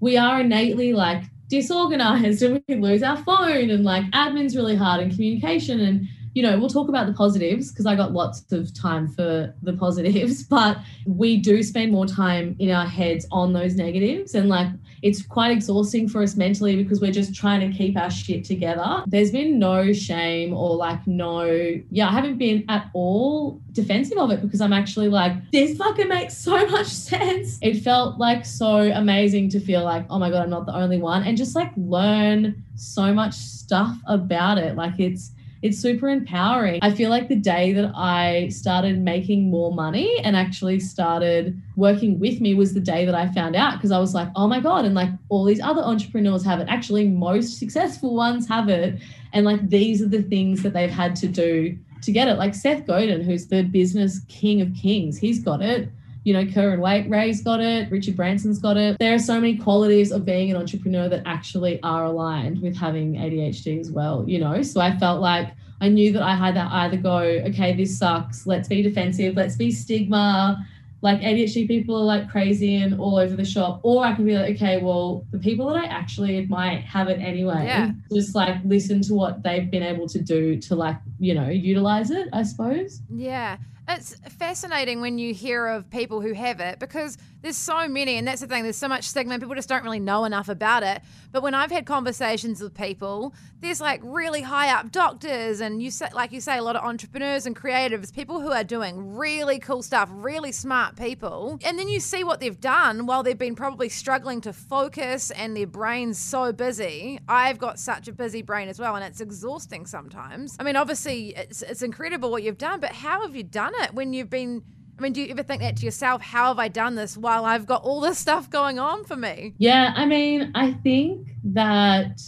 [0.00, 5.02] we are innately like disorganized and we lose our phone and like admin's really hard
[5.02, 8.72] and communication and you know, we'll talk about the positives because I got lots of
[8.72, 13.74] time for the positives, but we do spend more time in our heads on those
[13.74, 14.34] negatives.
[14.34, 14.68] And like,
[15.02, 19.02] it's quite exhausting for us mentally because we're just trying to keep our shit together.
[19.06, 21.44] There's been no shame or like, no,
[21.90, 26.08] yeah, I haven't been at all defensive of it because I'm actually like, this fucking
[26.08, 27.58] makes so much sense.
[27.60, 30.98] It felt like so amazing to feel like, oh my God, I'm not the only
[30.98, 31.24] one.
[31.24, 34.76] And just like learn so much stuff about it.
[34.76, 36.80] Like, it's, it's super empowering.
[36.82, 42.18] I feel like the day that I started making more money and actually started working
[42.18, 44.58] with me was the day that I found out because I was like, oh my
[44.58, 44.84] God.
[44.84, 46.66] And like all these other entrepreneurs have it.
[46.68, 49.00] Actually, most successful ones have it.
[49.32, 52.34] And like these are the things that they've had to do to get it.
[52.34, 55.88] Like Seth Godin, who's the business king of kings, he's got it
[56.24, 56.80] you know, Kerwin
[57.10, 58.96] Rae's got it, Richard Branson's got it.
[58.98, 63.14] There are so many qualities of being an entrepreneur that actually are aligned with having
[63.14, 64.62] ADHD as well, you know.
[64.62, 68.46] So I felt like I knew that I had to either go, okay, this sucks,
[68.46, 70.64] let's be defensive, let's be stigma,
[71.00, 74.38] like ADHD people are like crazy and all over the shop, or I can be
[74.38, 77.64] like, okay, well, the people that I actually might have it anyway.
[77.64, 77.90] Yeah.
[78.12, 82.12] Just like listen to what they've been able to do to like, you know, utilize
[82.12, 83.00] it, I suppose.
[83.12, 83.56] Yeah.
[83.88, 88.26] It's fascinating when you hear of people who have it because there's so many, and
[88.26, 88.62] that's the thing.
[88.62, 89.38] There's so much stigma.
[89.38, 91.02] People just don't really know enough about it.
[91.32, 95.90] But when I've had conversations with people, there's like really high up doctors, and you
[95.90, 99.58] say, like you say, a lot of entrepreneurs and creatives, people who are doing really
[99.58, 101.58] cool stuff, really smart people.
[101.64, 105.56] And then you see what they've done while they've been probably struggling to focus, and
[105.56, 107.18] their brain's so busy.
[107.28, 110.56] I've got such a busy brain as well, and it's exhausting sometimes.
[110.60, 113.94] I mean, obviously, it's it's incredible what you've done, but how have you done it
[113.94, 114.62] when you've been
[114.98, 116.22] I mean, do you ever think that to yourself?
[116.22, 119.54] How have I done this while I've got all this stuff going on for me?
[119.58, 122.20] Yeah, I mean, I think that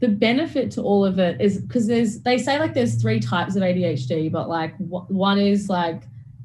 [0.00, 3.54] the benefit to all of it is because there's they say like there's three types
[3.54, 6.04] of ADHD, but like one is like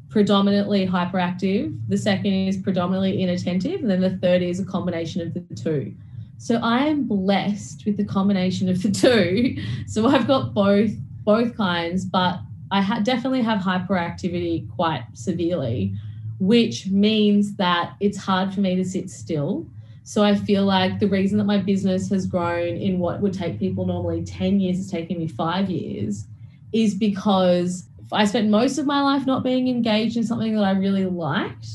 [0.09, 5.33] predominantly hyperactive, the second is predominantly inattentive, and then the third is a combination of
[5.33, 5.93] the two.
[6.37, 9.57] So I am blessed with the combination of the two.
[9.87, 10.91] So I've got both
[11.23, 12.39] both kinds, but
[12.71, 15.93] I ha- definitely have hyperactivity quite severely,
[16.39, 19.67] which means that it's hard for me to sit still.
[20.03, 23.57] So I feel like the reason that my business has grown in what would take
[23.59, 26.27] people normally 10 years is taking me five years
[26.73, 30.71] is because I spent most of my life not being engaged in something that I
[30.71, 31.67] really liked.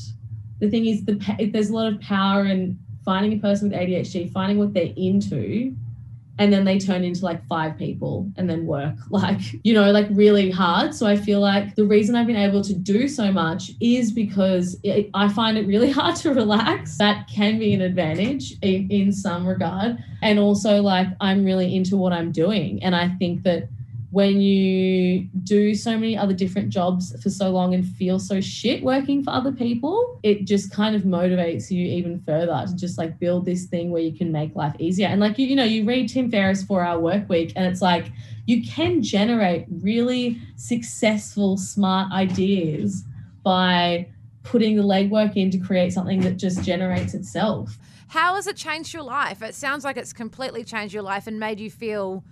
[0.59, 1.15] The thing is, the
[1.51, 5.75] there's a lot of power in finding a person with ADHD, finding what they're into,
[6.41, 8.95] and then they turn into like five people and then work.
[9.11, 10.95] Like you know like really hard.
[10.95, 14.77] So i feel like the reason i've been able to do so much is because
[14.83, 16.97] it, i find it really hard to relax.
[16.97, 19.97] That can be an advantage in, in some regard.
[20.21, 22.81] And also like i'm really into what i'm doing.
[22.83, 23.67] And i think that
[24.11, 28.83] when you do so many other different jobs for so long and feel so shit
[28.83, 33.17] working for other people, it just kind of motivates you even further to just like
[33.19, 35.07] build this thing where you can make life easier.
[35.07, 37.81] And like you, you know, you read Tim Ferriss four hour work week and it's
[37.81, 38.11] like
[38.47, 43.05] you can generate really successful, smart ideas
[43.43, 44.09] by
[44.43, 47.77] putting the legwork in to create something that just generates itself.
[48.09, 49.41] How has it changed your life?
[49.41, 52.25] It sounds like it's completely changed your life and made you feel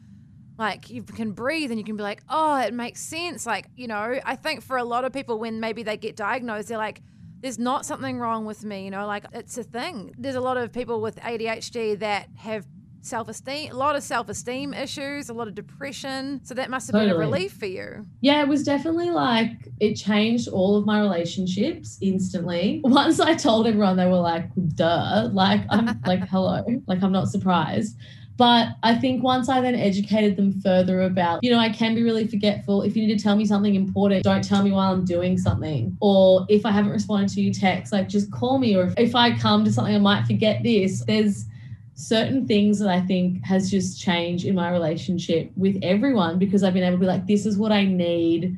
[0.59, 3.45] like you can breathe and you can be like, oh, it makes sense.
[3.45, 6.67] Like, you know, I think for a lot of people, when maybe they get diagnosed,
[6.67, 7.01] they're like,
[7.39, 10.13] there's not something wrong with me, you know, like it's a thing.
[10.17, 12.67] There's a lot of people with ADHD that have
[13.01, 16.41] self esteem, a lot of self esteem issues, a lot of depression.
[16.43, 17.11] So that must have Totally.
[17.11, 18.05] been a relief for you.
[18.19, 22.81] Yeah, it was definitely like it changed all of my relationships instantly.
[22.83, 25.29] Once I told everyone, they were like, duh.
[25.31, 26.65] Like, I'm like, hello.
[26.87, 27.97] Like, I'm not surprised.
[28.39, 32.03] But I think once I then educated them further about, you know, I can be
[32.03, 32.83] really forgetful.
[32.83, 35.97] If you need to tell me something important, don't tell me while I'm doing something.
[35.99, 38.77] Or if I haven't responded to your text, like just call me.
[38.77, 41.03] Or if, if I come to something, I might forget this.
[41.03, 41.47] There's
[41.95, 46.73] certain things that I think has just changed in my relationship with everyone because I've
[46.73, 48.57] been able to be like, this is what I need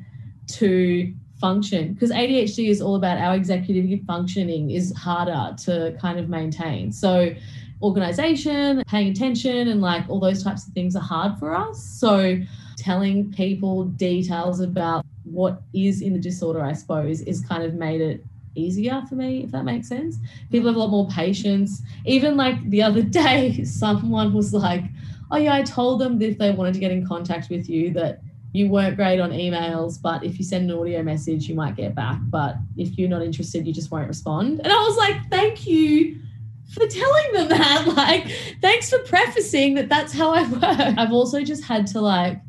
[0.58, 1.94] to function.
[1.94, 6.92] Because ADHD is all about our executive functioning is harder to kind of maintain.
[6.92, 7.34] So
[7.82, 11.82] organization, paying attention, and like all those types of things are hard for us.
[11.82, 12.38] So
[12.76, 18.00] telling people details about what is in the disorder, I suppose, is kind of made
[18.00, 18.24] it
[18.54, 20.18] easier for me, if that makes sense.
[20.50, 21.82] People have a lot more patience.
[22.04, 24.84] Even like the other day, someone was like,
[25.30, 27.90] Oh, yeah, I told them that if they wanted to get in contact with you,
[27.94, 28.20] that
[28.52, 31.94] you weren't great on emails, but if you send an audio message, you might get
[31.94, 32.18] back.
[32.24, 34.60] But if you're not interested, you just won't respond.
[34.62, 36.20] And I was like, Thank you
[36.72, 37.86] for telling them that.
[37.96, 38.26] Like,
[38.60, 40.98] thanks for prefacing that that's how I work.
[40.98, 42.40] I've also just had to like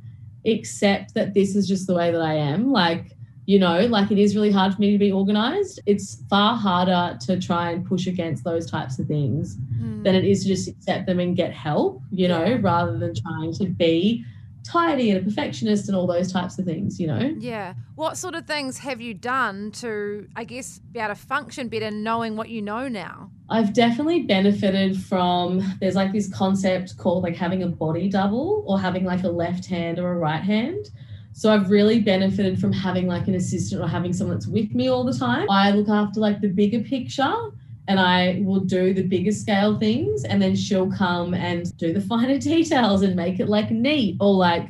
[0.45, 2.71] accept that this is just the way that I am.
[2.71, 3.11] Like,
[3.45, 5.79] you know, like it is really hard for me to be organized.
[5.85, 10.03] It's far harder to try and push against those types of things Mm.
[10.03, 12.57] than it is to just accept them and get help, you know, Yeah.
[12.61, 14.23] rather than trying to be
[14.63, 17.33] tidy and a perfectionist and all those types of things, you know.
[17.37, 17.73] Yeah.
[17.95, 21.91] What sort of things have you done to, I guess, be able to function better
[21.91, 23.29] knowing what you know now?
[23.49, 28.79] I've definitely benefited from there's like this concept called like having a body double or
[28.79, 30.89] having like a left hand or a right hand.
[31.33, 34.87] So I've really benefited from having like an assistant or having someone that's with me
[34.87, 35.49] all the time.
[35.49, 37.51] I look after like the bigger picture
[37.87, 42.01] and I will do the bigger scale things and then she'll come and do the
[42.09, 44.17] finer details and make it like neat.
[44.19, 44.69] Or like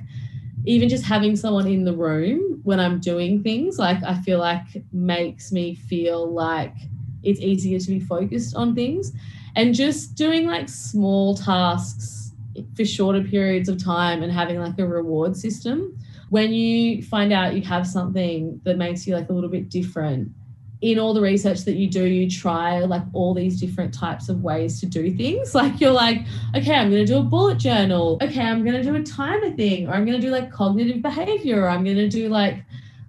[0.66, 4.66] even just having someone in the room when I'm doing things like I feel like
[4.93, 6.74] makes me feel like
[7.22, 9.11] it's easier to be focused on things.
[9.55, 12.32] And just doing like small tasks
[12.76, 15.97] for shorter periods of time and having like a reward system.
[16.30, 20.32] When you find out you have something that makes you like a little bit different
[20.84, 24.43] in all the research that you do you try like all these different types of
[24.43, 26.19] ways to do things like you're like
[26.57, 29.49] okay i'm going to do a bullet journal okay i'm going to do a timer
[29.51, 32.63] thing or i'm going to do like cognitive behavior or i'm going to do like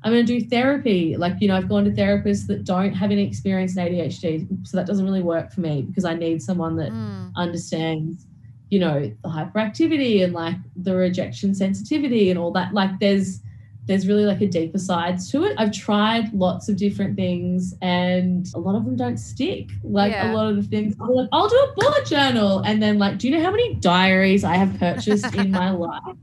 [0.05, 1.17] I'm going to do therapy.
[1.17, 4.69] Like, you know, I've gone to therapists that don't have any experience in ADHD.
[4.69, 7.33] So that doesn't really work for me because I need someone that Mm.
[7.37, 8.27] understands,
[8.69, 12.75] you know, the hyperactivity and like the rejection sensitivity and all that.
[12.75, 13.41] Like, there's,
[13.87, 15.55] there's really like a deeper sides to it.
[15.59, 19.69] I've tried lots of different things and a lot of them don't stick.
[19.83, 20.33] Like Yeah.
[20.33, 22.61] a lot of the things, I'm like, I'll do a bullet journal.
[22.61, 26.17] And then like, do you know how many diaries I have purchased in my life?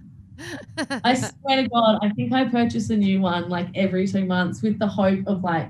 [1.03, 4.63] I swear to God, I think I purchase a new one like every two months
[4.63, 5.69] with the hope of like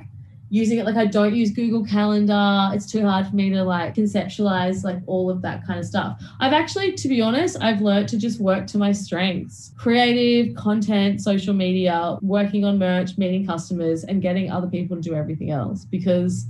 [0.51, 0.85] using it.
[0.85, 2.69] Like I don't use Google Calendar.
[2.73, 6.21] It's too hard for me to like conceptualize like all of that kind of stuff.
[6.41, 9.71] I've actually, to be honest, I've learned to just work to my strengths.
[9.77, 15.15] Creative, content, social media, working on merch, meeting customers, and getting other people to do
[15.15, 16.45] everything else because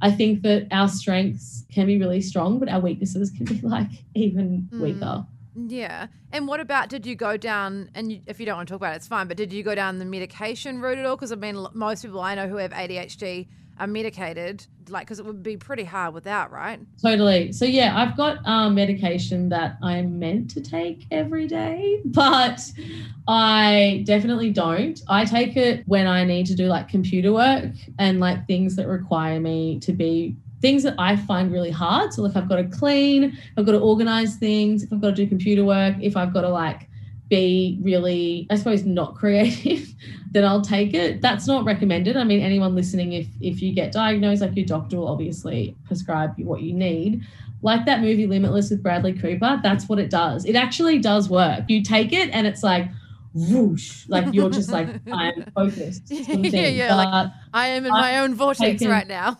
[0.00, 3.88] I think that our strengths can be really strong, but our weaknesses can be like
[4.14, 4.78] even Mm.
[4.78, 5.26] weaker.
[5.54, 6.08] Yeah.
[6.32, 8.80] And what about did you go down, and you, if you don't want to talk
[8.80, 11.16] about it, it's fine, but did you go down the medication route at all?
[11.16, 13.46] Because I mean, most people I know who have ADHD
[13.78, 16.78] are medicated, like, because it would be pretty hard without, right?
[17.02, 17.52] Totally.
[17.52, 22.60] So yeah, I've got um, medication that I am meant to take every day, but
[23.26, 25.00] I definitely don't.
[25.08, 28.86] I take it when I need to do like computer work and like things that
[28.86, 32.14] require me to be things that I find really hard.
[32.14, 35.14] So like I've got to clean, I've got to organize things, if I've got to
[35.14, 36.88] do computer work, if I've got to like
[37.28, 39.86] be really, I suppose, not creative,
[40.32, 41.20] then I'll take it.
[41.20, 42.16] That's not recommended.
[42.16, 46.32] I mean, anyone listening, if if you get diagnosed, like your doctor will obviously prescribe
[46.38, 47.22] you what you need.
[47.60, 50.46] Like that movie Limitless with Bradley Cooper, that's what it does.
[50.46, 51.64] It actually does work.
[51.68, 52.88] You take it and it's like
[53.34, 56.08] whoosh, like you're just like, I'm focused.
[56.08, 59.36] sort of Yeah, yeah, like- I am in I've my own vortex taken- right now.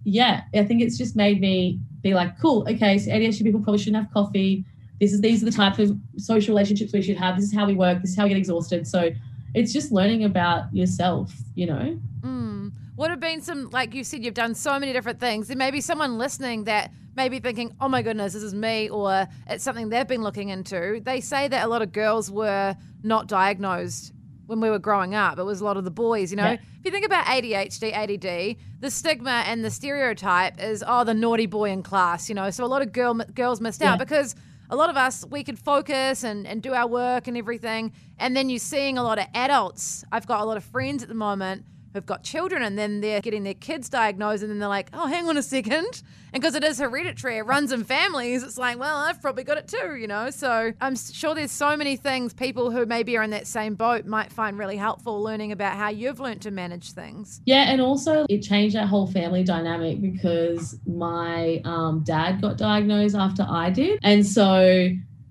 [0.04, 3.78] yeah, I think it's just made me be like, cool, okay, so ADHD people probably
[3.78, 4.64] shouldn't have coffee.
[5.00, 7.36] This is these are the type of social relationships we should have.
[7.36, 8.00] This is how we work.
[8.02, 8.86] This is how we get exhausted.
[8.86, 9.10] So
[9.54, 11.98] it's just learning about yourself, you know.
[12.20, 12.72] Mm.
[12.96, 15.48] What have been some, like you said, you've done so many different things.
[15.48, 18.88] There may be someone listening that may be thinking, oh my goodness, this is me,
[18.88, 21.00] or it's something they've been looking into.
[21.04, 24.12] They say that a lot of girls were not diagnosed
[24.46, 25.38] when we were growing up.
[25.38, 26.44] It was a lot of the boys, you know.
[26.44, 26.52] Yeah.
[26.54, 31.46] If you think about ADHD, ADD, the stigma and the stereotype is, oh, the naughty
[31.46, 32.50] boy in class, you know.
[32.50, 34.04] So a lot of girl girls missed out Yeah.
[34.04, 34.34] because
[34.70, 37.92] a lot of us, we could focus and, and do our work and everything.
[38.18, 40.04] And then you're seeing a lot of adults.
[40.12, 43.20] I've got a lot of friends at the moment who've got children and then they're
[43.20, 46.02] getting their kids diagnosed and then they're like, oh, hang on a second.
[46.32, 49.58] And because it is hereditary, it runs in families, it's like, well, I've probably got
[49.58, 50.30] it too, you know?
[50.30, 54.06] So I'm sure there's so many things people who maybe are in that same boat
[54.06, 57.40] might find really helpful learning about how you've learned to manage things.
[57.46, 63.16] Yeah, and also it changed our whole family dynamic because my um, dad got diagnosed
[63.16, 63.98] after I did.
[64.04, 64.90] And so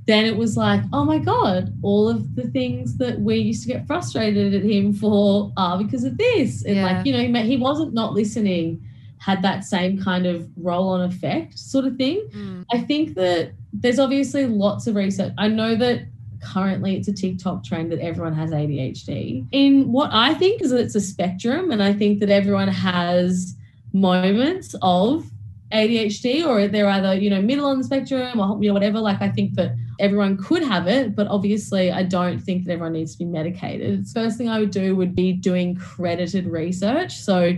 [0.09, 3.67] then it was like, oh my God, all of the things that we used to
[3.67, 6.65] get frustrated at him for are because of this.
[6.65, 6.83] And yeah.
[6.83, 8.83] like, you know, he wasn't not listening,
[9.19, 12.27] had that same kind of roll on effect sort of thing.
[12.33, 12.65] Mm.
[12.71, 15.31] I think that there's obviously lots of research.
[15.37, 16.07] I know that
[16.41, 19.45] currently it's a TikTok trend that everyone has ADHD.
[19.51, 23.55] In what I think is that it's a spectrum, and I think that everyone has
[23.93, 25.25] moments of
[25.71, 28.99] ADHD or they're either, you know, middle on the spectrum or you know, whatever.
[28.99, 32.93] Like I think that everyone could have it, but obviously I don't think that everyone
[32.93, 34.07] needs to be medicated.
[34.07, 37.15] First thing I would do would be doing credited research.
[37.17, 37.53] So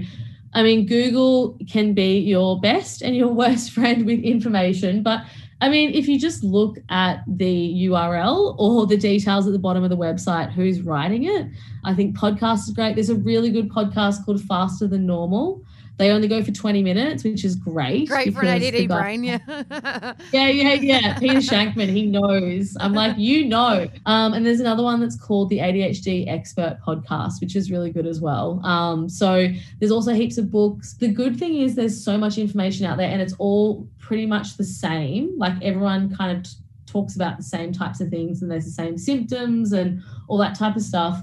[0.54, 5.24] I mean, Google can be your best and your worst friend with information, but
[5.62, 9.84] I mean, if you just look at the URL or the details at the bottom
[9.84, 11.48] of the website, who's writing it,
[11.86, 12.96] I think podcast is great.
[12.96, 15.64] There's a really good podcast called Faster Than Normal
[16.02, 18.10] they only go for 20 minutes, which is great.
[18.10, 19.38] Great for an ADD guy, brain, yeah.
[20.34, 21.20] yeah, yeah, yeah.
[21.20, 22.76] Peter Shankman, he knows.
[22.80, 23.88] I'm like, you know.
[24.08, 28.08] Um, and there's another one that's called the ADHD Expert Podcast, which is really good
[28.08, 28.66] as well.
[28.66, 29.48] Um, so
[29.80, 30.96] there's also heaps of books.
[30.96, 34.58] The good thing is there's so much information out there and it's all pretty much
[34.58, 35.38] the same.
[35.38, 38.72] Like everyone kind of t- talks about the same types of things and there's the
[38.72, 41.22] same symptoms and all that type of stuff.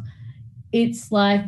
[0.71, 1.47] It's like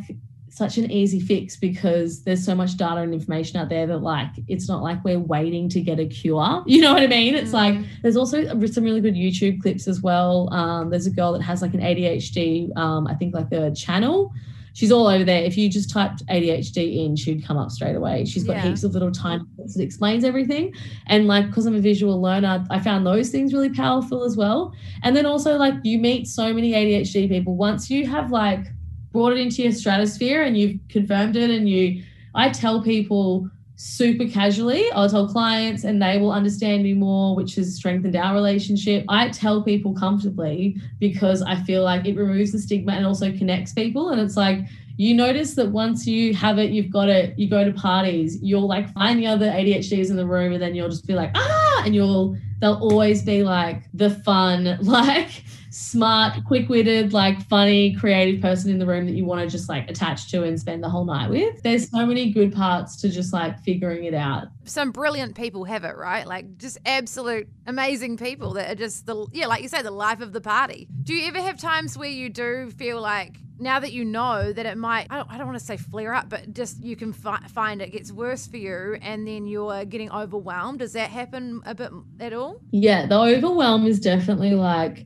[0.51, 4.29] such an easy fix because there's so much data and information out there that like
[4.49, 6.63] it's not like we're waiting to get a cure.
[6.71, 7.35] You know what i mean?
[7.35, 7.79] It's mm-hmm.
[7.79, 10.53] like there's also some really good youtube clips as well.
[10.53, 14.31] Um, there's a girl that has like an adhd um, i think like a channel.
[14.73, 15.43] She's all over there.
[15.43, 18.25] If you just typed adhd in she'd come up straight away.
[18.25, 18.63] She's got yeah.
[18.63, 20.73] heaps of little tiny bits that explains everything.
[21.07, 24.73] And like because i'm a visual learner i found those things really powerful as well.
[25.03, 27.55] And then also like you meet so many adhd people.
[27.55, 28.65] Once you have like
[29.11, 32.03] brought it into your stratosphere and you've confirmed it and you
[32.33, 33.49] I tell people
[33.83, 34.89] super casually.
[34.91, 39.03] I'll tell clients and they will understand me more, which has strengthened our relationship.
[39.09, 43.73] I tell people comfortably because I feel like it removes the stigma and also connects
[43.73, 44.09] people.
[44.09, 44.59] And it's like,
[44.97, 48.67] you notice that once you have it, you've got it, you go to parties, you'll
[48.67, 51.81] like find the other ADHDs in the room and then you'll just be like, ah,
[51.83, 58.41] and you'll, they'll always be like the fun, like, smart, quick witted, like funny, creative
[58.41, 60.89] person in the room that you want to just like attach to and spend the
[60.89, 61.63] whole night with.
[61.63, 64.49] There's so many good parts to just like figuring it out.
[64.65, 66.27] Some brilliant people have it, right?
[66.27, 70.21] Like just absolute amazing people that are just the, yeah, like you say, the life
[70.21, 70.87] of the party.
[71.03, 74.65] Do you ever have times where you do feel like, now that you know that
[74.65, 77.13] it might, I don't, I don't want to say flare up, but just you can
[77.13, 80.79] fi- find it gets worse for you and then you're getting overwhelmed.
[80.79, 82.59] Does that happen a bit at all?
[82.71, 85.05] Yeah, the overwhelm is definitely like,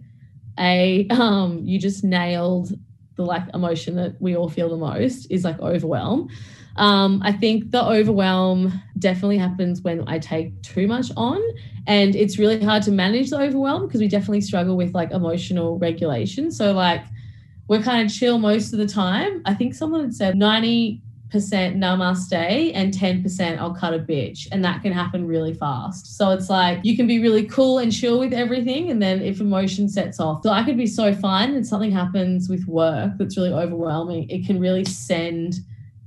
[0.59, 2.71] a um you just nailed
[3.15, 6.29] the like emotion that we all feel the most is like overwhelm.
[6.75, 11.41] Um, I think the overwhelm definitely happens when I take too much on,
[11.87, 15.79] and it's really hard to manage the overwhelm because we definitely struggle with like emotional
[15.79, 16.51] regulation.
[16.51, 17.05] So like
[17.67, 19.41] we're kind of chill most of the time.
[19.45, 21.04] I think someone had said 90 percent
[21.39, 24.47] namaste and 10% I'll cut a bitch.
[24.51, 26.17] And that can happen really fast.
[26.17, 28.91] So it's like you can be really cool and chill with everything.
[28.91, 32.49] And then if emotion sets off, so I could be so fine and something happens
[32.49, 35.55] with work that's really overwhelming, it can really send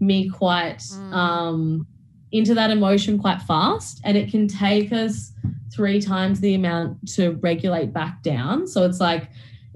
[0.00, 1.12] me quite mm.
[1.12, 1.86] um,
[2.32, 4.00] into that emotion quite fast.
[4.04, 5.32] And it can take us
[5.72, 8.66] three times the amount to regulate back down.
[8.66, 9.28] So it's like,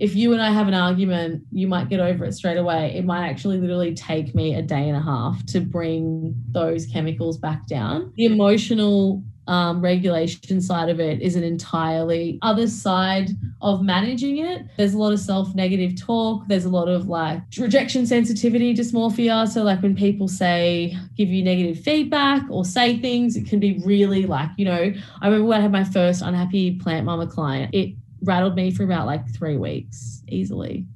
[0.03, 2.93] if you and I have an argument, you might get over it straight away.
[2.97, 7.39] It might actually literally take me a day and a half to bring those chemicals
[7.39, 8.13] back down.
[8.17, 13.31] The emotional um, regulation side of it is an entirely other side
[13.61, 14.67] of managing it.
[14.77, 16.49] There's a lot of self negative talk.
[16.49, 19.47] There's a lot of like rejection sensitivity dysmorphia.
[19.47, 23.81] So, like when people say, give you negative feedback or say things, it can be
[23.85, 27.73] really like, you know, I remember when I had my first unhappy plant mama client,
[27.73, 30.87] it rattled me for about like three weeks easily.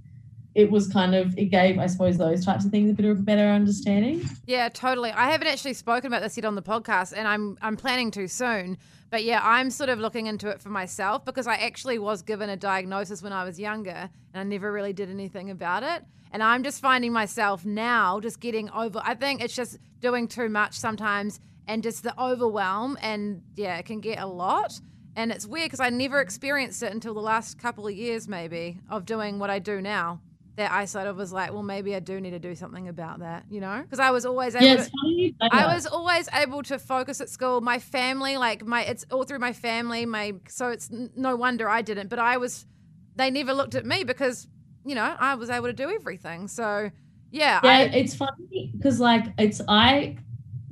[0.54, 3.18] It was kind of it gave, I suppose, those types of things a bit of
[3.18, 4.26] a better understanding.
[4.46, 5.10] Yeah, totally.
[5.10, 8.26] I haven't actually spoken about this yet on the podcast, and I'm I'm planning to
[8.26, 8.78] soon.
[9.10, 12.48] But yeah, I'm sort of looking into it for myself because I actually was given
[12.48, 16.04] a diagnosis when I was younger, and I never really did anything about it.
[16.32, 19.00] And I'm just finding myself now just getting over.
[19.04, 23.84] I think it's just doing too much sometimes, and just the overwhelm, and yeah, it
[23.84, 24.80] can get a lot
[25.16, 28.78] And it's weird because I never experienced it until the last couple of years, maybe,
[28.90, 30.20] of doing what I do now.
[30.56, 33.20] That I sort of was like, well, maybe I do need to do something about
[33.20, 33.82] that, you know?
[33.82, 35.14] Because I was always able Yeah, to, it's funny.
[35.26, 37.60] you say I was always able to focus at school.
[37.60, 40.06] My family, like my, it's all through my family.
[40.06, 42.08] My so it's no wonder I didn't.
[42.08, 42.66] But I was,
[43.16, 44.48] they never looked at me because
[44.84, 46.48] you know I was able to do everything.
[46.48, 46.90] So
[47.30, 50.16] yeah, Yeah, I, it's funny because like it's I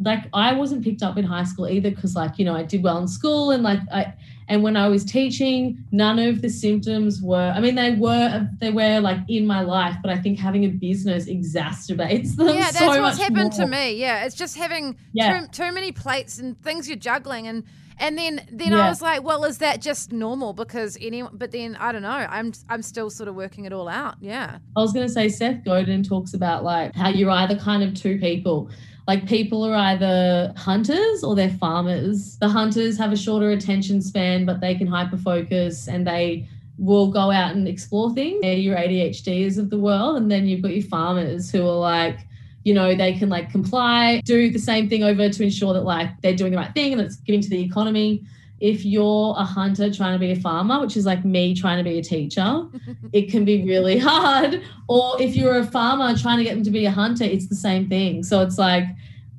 [0.01, 2.83] like I wasn't picked up in high school either because like you know I did
[2.83, 4.15] well in school and like I
[4.49, 8.71] and when I was teaching none of the symptoms were I mean they were they
[8.71, 12.79] were like in my life but I think having a business exacerbates them yeah, that's
[12.79, 13.95] so what's happened to me.
[13.95, 15.41] Yeah, it's just having Yeah.
[15.41, 17.65] too, too many plates and things you're juggling and.
[18.01, 20.53] And then, then I was like, well, is that just normal?
[20.53, 22.09] Because anyone, but then I don't know.
[22.09, 24.17] I'm, I'm still sort of working it all out.
[24.21, 24.59] Yeah.
[24.77, 27.95] I was going to say Seth Godin talks about like how you're either kind of
[27.95, 28.69] two people.
[29.07, 32.39] Like people are either hunters or they're farmers.
[32.39, 36.49] The hunters have a shorter attention span, but they can hyper focus and they
[36.79, 38.41] will go out and explore things.
[38.41, 40.17] They're your ADHDs of the world.
[40.17, 42.19] And then you've got your farmers who are like,
[42.65, 46.09] you know, they can like comply, do the same thing over to ensure that like
[46.23, 48.25] they're doing the right thing and it's giving to the economy.
[48.61, 51.89] If you're a hunter trying to be a farmer, which is like me trying to
[51.89, 52.67] be a teacher,
[53.13, 54.63] it can be really hard.
[54.89, 57.55] Or if you're a farmer trying to get them to be a hunter, it's the
[57.55, 58.23] same thing.
[58.23, 58.85] So it's like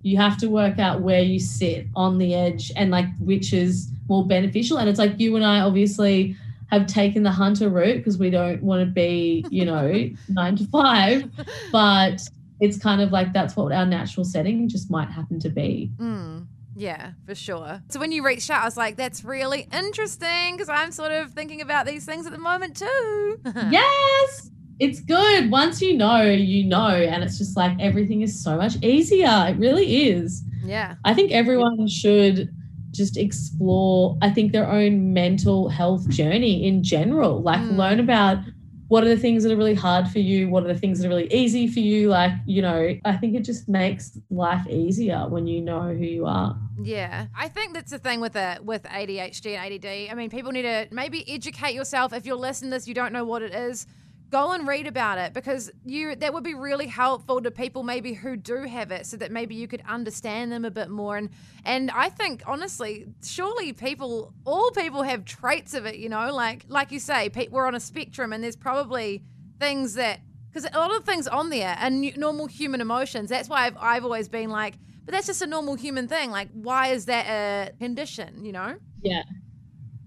[0.01, 3.89] you have to work out where you sit on the edge and like which is
[4.07, 4.77] more beneficial.
[4.77, 6.35] And it's like you and I obviously
[6.67, 10.65] have taken the hunter route because we don't want to be, you know, nine to
[10.67, 11.29] five,
[11.71, 12.21] but
[12.59, 15.91] it's kind of like that's what our natural setting just might happen to be.
[15.97, 16.45] Mm,
[16.75, 17.81] yeah, for sure.
[17.89, 21.31] So when you reached out, I was like, that's really interesting because I'm sort of
[21.31, 23.39] thinking about these things at the moment too.
[23.71, 28.57] yes it's good once you know you know and it's just like everything is so
[28.57, 30.95] much easier it really is yeah.
[31.05, 32.49] i think everyone should
[32.91, 37.77] just explore i think their own mental health journey in general like Mm.
[37.77, 38.39] learn about
[38.87, 40.49] what are the things that are really hard for you?
[40.49, 42.09] What are the things that are really easy for you?
[42.09, 46.25] Like you know i think it just makes life easier when you know who you
[46.25, 46.57] are.
[46.81, 50.11] Yeah, I think that's the thing with it with ADHD and ADD.
[50.11, 52.13] I mean, people need to maybe educate yourself.
[52.13, 53.87] If you're listening to this, you don't know what it is,
[54.35, 58.11] go and read about it because you that would be really helpful to people maybe
[58.13, 61.15] who do have it, so that maybe you could understand them a bit more.
[61.15, 61.29] And
[61.63, 65.95] and I think honestly, surely people, all people have traits of it.
[65.95, 69.23] You know, like like you say, we're on a spectrum, and there's probably
[69.57, 70.19] things that
[70.51, 73.29] because a lot of things on there are normal human emotions.
[73.29, 74.73] That's why I've, I've always been like,
[75.05, 76.29] but that's just a normal human thing.
[76.29, 78.43] Like, why is that a condition?
[78.43, 78.75] You know?
[79.01, 79.23] yeah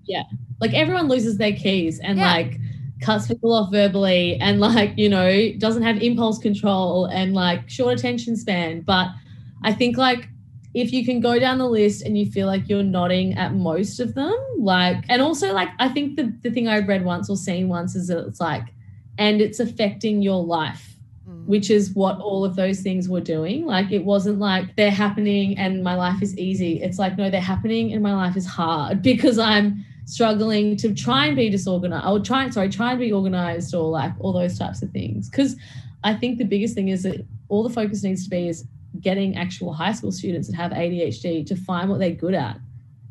[0.07, 0.24] yeah
[0.61, 2.33] like everyone loses their keys and Yeah.
[2.35, 2.59] like
[3.01, 7.99] cuts people off verbally and like you know doesn't have impulse control and like short
[7.99, 9.09] attention span but
[9.62, 10.28] i think like
[10.74, 14.01] if you can go down the list and you feel like you're nodding at most
[14.01, 17.36] of them like and also like i think the, the thing i read once or
[17.36, 18.64] seen once is that it's like
[19.16, 20.88] and it's affecting your life
[21.28, 21.44] Mm.
[21.46, 23.66] which is what all of those things were doing.
[23.66, 26.82] Like it wasn't like they're happening and my life is easy.
[26.82, 31.26] It's like, no, they're happening and my life is hard because I'm struggling to try
[31.26, 32.06] and be disorganized.
[32.06, 35.28] or try, sorry, try and be organized or like all those types of things.
[35.28, 35.54] Because
[36.02, 38.64] I think the biggest thing is that all the focus needs to be is
[39.00, 42.59] getting actual high school students that have ADHD to find what they're good at.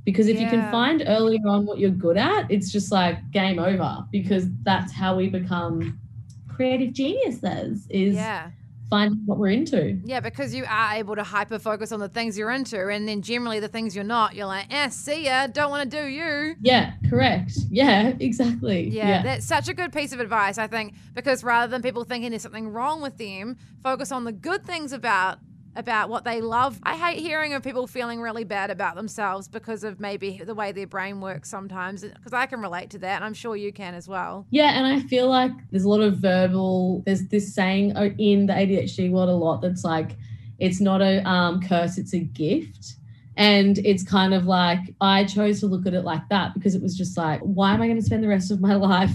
[0.05, 3.59] Because if you can find earlier on what you're good at, it's just like game
[3.59, 5.99] over because that's how we become
[6.47, 8.49] creative geniuses is Yeah.
[8.89, 9.99] Finding what we're into.
[10.03, 13.21] Yeah, because you are able to hyper focus on the things you're into, and then
[13.21, 16.55] generally the things you're not, you're like, eh, see ya, don't want to do you.
[16.61, 17.53] Yeah, correct.
[17.69, 18.89] Yeah, exactly.
[18.89, 22.31] Yeah, that's such a good piece of advice, I think, because rather than people thinking
[22.31, 25.39] there's something wrong with them, focus on the good things about
[25.77, 26.79] about what they love.
[26.83, 30.71] I hate hearing of people feeling really bad about themselves because of maybe the way
[30.71, 33.93] their brain works sometimes because I can relate to that and I'm sure you can
[33.93, 34.45] as well.
[34.49, 37.03] Yeah, and I feel like there's a lot of verbal.
[37.05, 40.17] There's this saying uh, in the ADHD world a lot that's like,
[40.59, 42.95] it's not a um, curse, it's a gift.
[43.35, 46.81] And it's kind of like I chose to look at it like that because it
[46.81, 49.11] was just like, why am I going to spend the rest of my life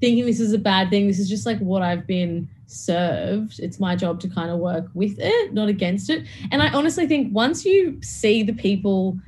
[0.00, 1.06] thinking this is a bad thing?
[1.06, 3.60] This is just like what I've been served.
[3.60, 6.26] It's my job to kind of work with it, not against it.
[6.50, 9.18] And I honestly think once you see the people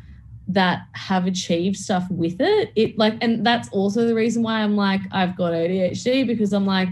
[0.49, 4.77] that have achieved stuff with it, it like, and that's also the reason why I'm
[4.77, 6.89] like, I've got ADHD because I'm like,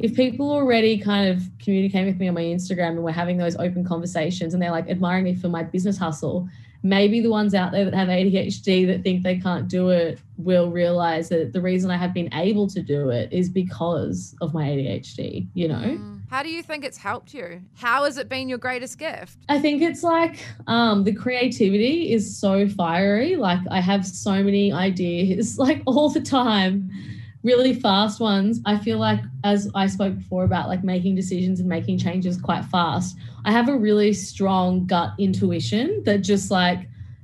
[0.00, 3.56] if people already kind of communicate with me on my Instagram and we're having those
[3.56, 6.48] open conversations and they're like admiring me for my business hustle,
[6.82, 10.70] maybe the ones out there that have ADHD that think they can't do it will
[10.70, 14.64] realize that the reason I have been able to do it is because of my
[14.68, 15.74] ADHD, you know?
[15.76, 16.20] Mm.
[16.30, 17.62] How do you think it's helped you?
[17.74, 19.38] How has it been your greatest gift?
[19.48, 23.36] I think it's like um, the creativity is so fiery.
[23.36, 26.90] Like I have so many ideas, like all the time,
[27.48, 28.60] really fast ones.
[28.66, 32.62] I feel like, as I spoke before about like making decisions and making changes quite
[32.66, 36.80] fast, I have a really strong gut intuition that just like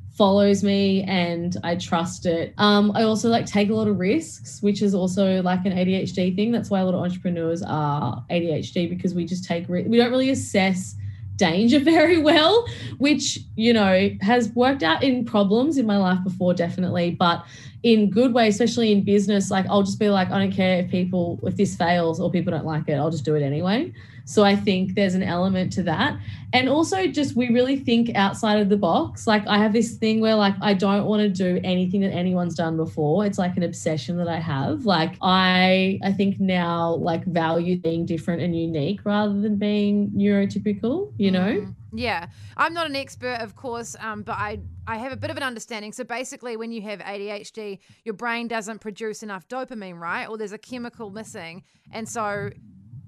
[0.09, 2.55] follows me and I trust it.
[2.57, 6.35] Um, I also like take a lot of risks, which is also like an ADHD
[6.35, 6.53] thing.
[6.53, 10.31] That's why a lot of entrepreneurs are ADHD because we just take we don't really
[10.31, 10.95] assess
[11.37, 12.67] danger very well,
[12.99, 17.45] which you know has worked out in problems in my life before, definitely, but
[17.83, 19.51] in good way, especially in business.
[19.51, 22.51] Like I'll just be like, I don't care if people if this fails or people
[22.51, 23.93] don't like it, I'll just do it anyway.
[24.25, 26.19] So I think there's an element to that.
[26.53, 29.27] And also just we really think outside of the box.
[29.27, 32.55] Like I have this thing where like I don't want to do anything that anyone's
[32.55, 33.27] done before.
[33.27, 34.87] It's like an obsession that I have.
[34.87, 41.13] Like I I think now like value being different and unique rather than being neurotypical,
[41.19, 41.61] you know?
[41.61, 41.75] Mm.
[41.97, 45.37] Yeah, I'm not an expert, of course, um, but I I have a bit of
[45.37, 45.93] an understanding.
[45.93, 50.27] So basically, when you have ADHD, your brain doesn't produce enough dopamine, right?
[50.29, 51.63] Or there's a chemical missing,
[51.93, 52.51] and so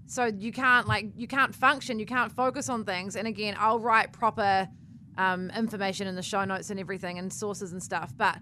[0.06, 3.16] so you can't like you can't function you can't focus on things.
[3.16, 4.68] And again i'll write proper
[5.18, 8.12] um, information in the show notes and everything and sources and stuff.
[8.16, 8.38] But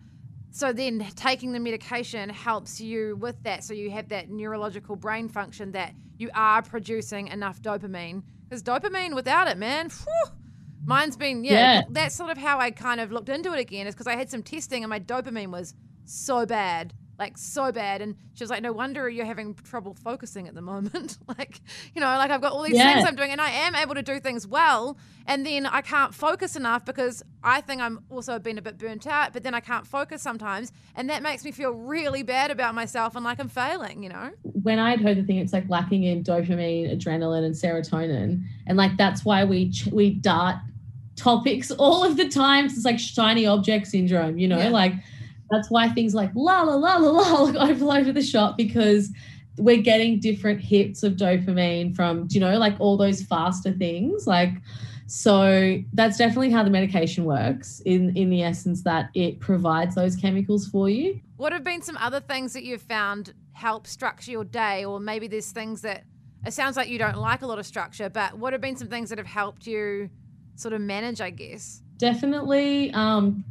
[0.50, 3.64] so then taking the medication helps you with that.
[3.64, 8.22] So you have that neurological brain function that you are producing enough dopamine.
[8.48, 10.32] Because dopamine without it man whew,
[10.84, 11.82] mine's been yeah, yeah.
[11.90, 14.30] that's sort of how i kind of looked into it again is because i had
[14.30, 18.02] some testing and my dopamine was so bad like so bad.
[18.02, 21.18] And she was like, no wonder you're having trouble focusing at the moment.
[21.38, 21.60] like,
[21.94, 22.94] you know, like I've got all these yeah.
[22.94, 24.96] things I'm doing and I am able to do things well.
[25.26, 29.06] And then I can't focus enough because I think I'm also been a bit burnt
[29.06, 30.72] out, but then I can't focus sometimes.
[30.94, 34.30] And that makes me feel really bad about myself and like I'm failing, you know?
[34.42, 38.44] When I'd heard the thing, it's like lacking in dopamine, adrenaline, and serotonin.
[38.66, 40.56] And like that's why we, we dart
[41.16, 42.66] topics all of the time.
[42.66, 44.68] It's like shiny object syndrome, you know, yeah.
[44.68, 44.94] like
[45.50, 49.10] that's why things like la la la la la overload the shop because
[49.56, 54.26] we're getting different hits of dopamine from, you know, like all those faster things.
[54.26, 54.50] Like,
[55.06, 60.16] so that's definitely how the medication works in, in the essence that it provides those
[60.16, 61.20] chemicals for you.
[61.36, 64.84] What have been some other things that you've found help structure your day?
[64.84, 66.04] Or maybe there's things that
[66.44, 68.88] it sounds like you don't like a lot of structure, but what have been some
[68.88, 70.10] things that have helped you
[70.56, 71.82] sort of manage, I guess?
[71.98, 73.44] Definitely um,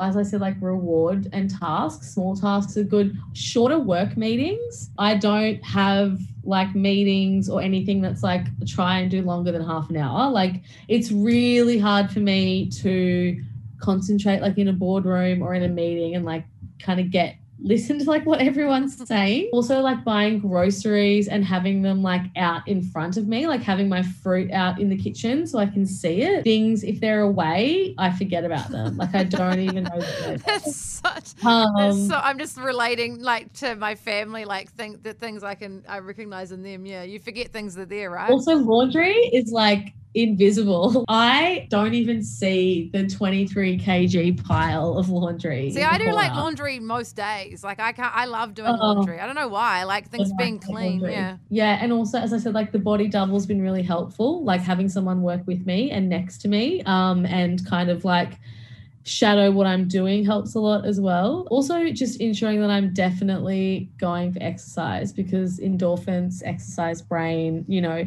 [0.00, 2.12] as I said, like reward and tasks.
[2.12, 3.16] Small tasks are good.
[3.32, 4.90] Shorter work meetings.
[4.98, 9.90] I don't have like meetings or anything that's like try and do longer than half
[9.90, 10.30] an hour.
[10.30, 13.42] Like it's really hard for me to
[13.80, 16.44] concentrate like in a boardroom or in a meeting and like
[16.78, 19.50] kind of get listen to like what everyone's saying.
[19.52, 23.88] Also like buying groceries and having them like out in front of me, like having
[23.88, 26.44] my fruit out in the kitchen so I can see it.
[26.44, 28.96] Things if they're away, I forget about them.
[28.96, 29.98] Like I don't even know.
[30.46, 31.44] that's such.
[31.44, 35.54] Um, that's so I'm just relating like to my family, like think the things I
[35.54, 36.86] can I recognize in them.
[36.86, 38.30] Yeah, you forget things that are there, right?
[38.30, 41.04] Also, laundry is like invisible.
[41.08, 45.70] I don't even see the 23 kg pile of laundry.
[45.70, 47.62] See, I do like laundry most days.
[47.62, 49.20] Like I can't I love doing uh, laundry.
[49.20, 49.80] I don't know why.
[49.80, 51.00] I like things being clean.
[51.00, 51.12] Laundry.
[51.12, 51.36] Yeah.
[51.50, 51.78] Yeah.
[51.80, 54.42] And also as I said, like the body double's been really helpful.
[54.42, 56.82] Like having someone work with me and next to me.
[56.86, 58.38] Um, and kind of like
[59.04, 61.46] shadow what I'm doing helps a lot as well.
[61.50, 68.04] Also, just ensuring that I'm definitely going for exercise because endorphins, exercise, brain, you know,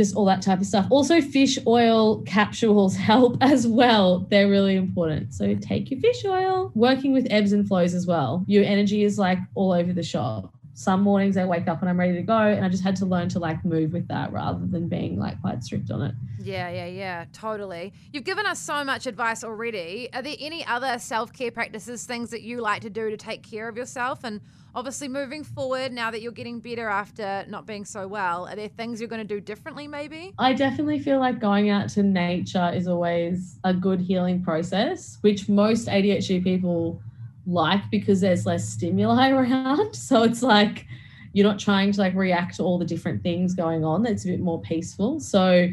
[0.00, 0.86] just all that type of stuff.
[0.88, 4.26] Also, fish oil capsules help as well.
[4.30, 5.34] They're really important.
[5.34, 6.72] So, take your fish oil.
[6.74, 8.42] Working with ebbs and flows as well.
[8.46, 10.54] Your energy is like all over the shop.
[10.72, 13.06] Some mornings I wake up and I'm ready to go, and I just had to
[13.06, 16.14] learn to like move with that rather than being like quite strict on it.
[16.42, 17.92] Yeah, yeah, yeah, totally.
[18.14, 20.08] You've given us so much advice already.
[20.14, 23.42] Are there any other self care practices, things that you like to do to take
[23.42, 24.40] care of yourself and
[24.74, 28.68] obviously moving forward now that you're getting better after not being so well are there
[28.68, 30.32] things you're going to do differently maybe?
[30.38, 35.48] I definitely feel like going out to nature is always a good healing process which
[35.48, 37.00] most adhd people
[37.46, 39.94] like because there's less stimuli around.
[39.94, 40.86] So it's like
[41.32, 44.06] you're not trying to like react to all the different things going on.
[44.06, 45.20] It's a bit more peaceful.
[45.20, 45.68] So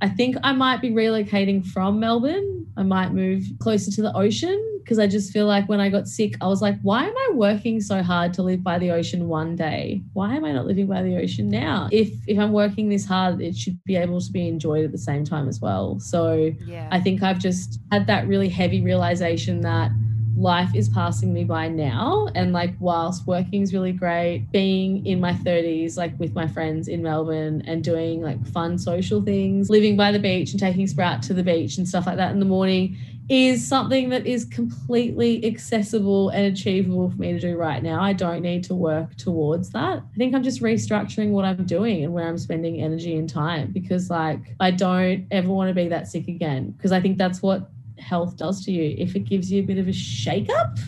[0.00, 2.57] I think I might be relocating from Melbourne.
[2.78, 6.06] I might move closer to the ocean because I just feel like when I got
[6.06, 9.28] sick, I was like, why am I working so hard to live by the ocean
[9.28, 10.00] one day?
[10.12, 11.88] Why am I not living by the ocean now?
[11.90, 14.98] If if I'm working this hard, it should be able to be enjoyed at the
[14.98, 15.98] same time as well.
[15.98, 16.88] So yeah.
[16.92, 19.90] I think I've just had that really heavy realization that
[20.38, 22.28] life is passing me by now.
[22.34, 26.88] And like, whilst working is really great, being in my 30s, like with my friends
[26.88, 31.22] in Melbourne and doing like fun social things, living by the beach and taking Sprout
[31.24, 32.96] to the beach and stuff like that in the morning
[33.28, 38.00] is something that is completely accessible and achievable for me to do right now.
[38.00, 39.98] I don't need to work towards that.
[39.98, 43.70] I think I'm just restructuring what I'm doing and where I'm spending energy and time
[43.70, 47.42] because, like, I don't ever want to be that sick again because I think that's
[47.42, 47.70] what
[48.00, 48.94] health does to you.
[48.98, 50.78] If it gives you a bit of a shake up,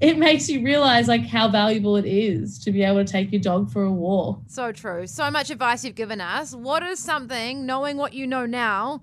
[0.00, 3.40] it makes you realize like how valuable it is to be able to take your
[3.40, 4.40] dog for a walk.
[4.48, 5.06] So true.
[5.06, 6.54] So much advice you've given us.
[6.54, 9.02] What is something, knowing what you know now,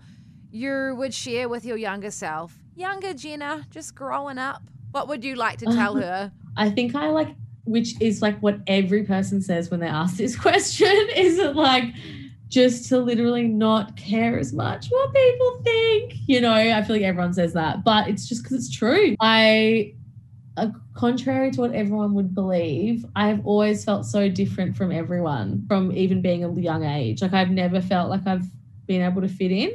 [0.52, 2.58] you would share with your younger self?
[2.76, 4.64] Younger Jenna, just growing up.
[4.92, 6.32] What would you like to um, tell her?
[6.58, 7.30] I think I like,
[7.64, 11.86] which is like what every person says when they ask this question, is it like,
[12.52, 16.16] just to literally not care as much what people think.
[16.28, 19.16] You know, I feel like everyone says that, but it's just because it's true.
[19.22, 19.96] I,
[20.58, 25.94] uh, contrary to what everyone would believe, I've always felt so different from everyone from
[25.94, 27.22] even being a young age.
[27.22, 28.46] Like, I've never felt like I've
[28.86, 29.72] been able to fit in.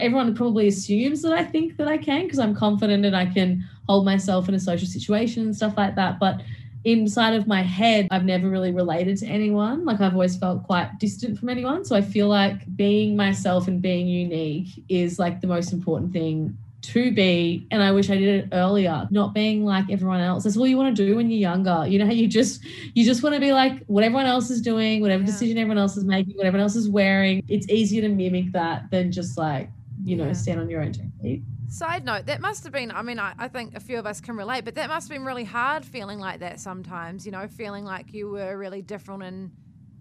[0.00, 3.62] Everyone probably assumes that I think that I can because I'm confident and I can
[3.86, 6.18] hold myself in a social situation and stuff like that.
[6.18, 6.40] But
[6.84, 9.84] inside of my head, I've never really related to anyone.
[9.84, 11.84] Like I've always felt quite distant from anyone.
[11.84, 16.56] So I feel like being myself and being unique is like the most important thing
[16.84, 20.54] to be and i wish i did it earlier not being like everyone else that's
[20.54, 22.62] all you want to do when you're younger you know how you just
[22.92, 25.26] you just want to be like what everyone else is doing whatever yeah.
[25.26, 28.90] decision everyone else is making what everyone else is wearing it's easier to mimic that
[28.90, 29.70] than just like
[30.04, 30.32] you know yeah.
[30.34, 33.34] stand on your own two feet Side note, that must have been, I mean, I,
[33.38, 35.84] I, think a few of us can relate, but that must have been really hard
[35.84, 39.50] feeling like that sometimes, you know, feeling like you were really different and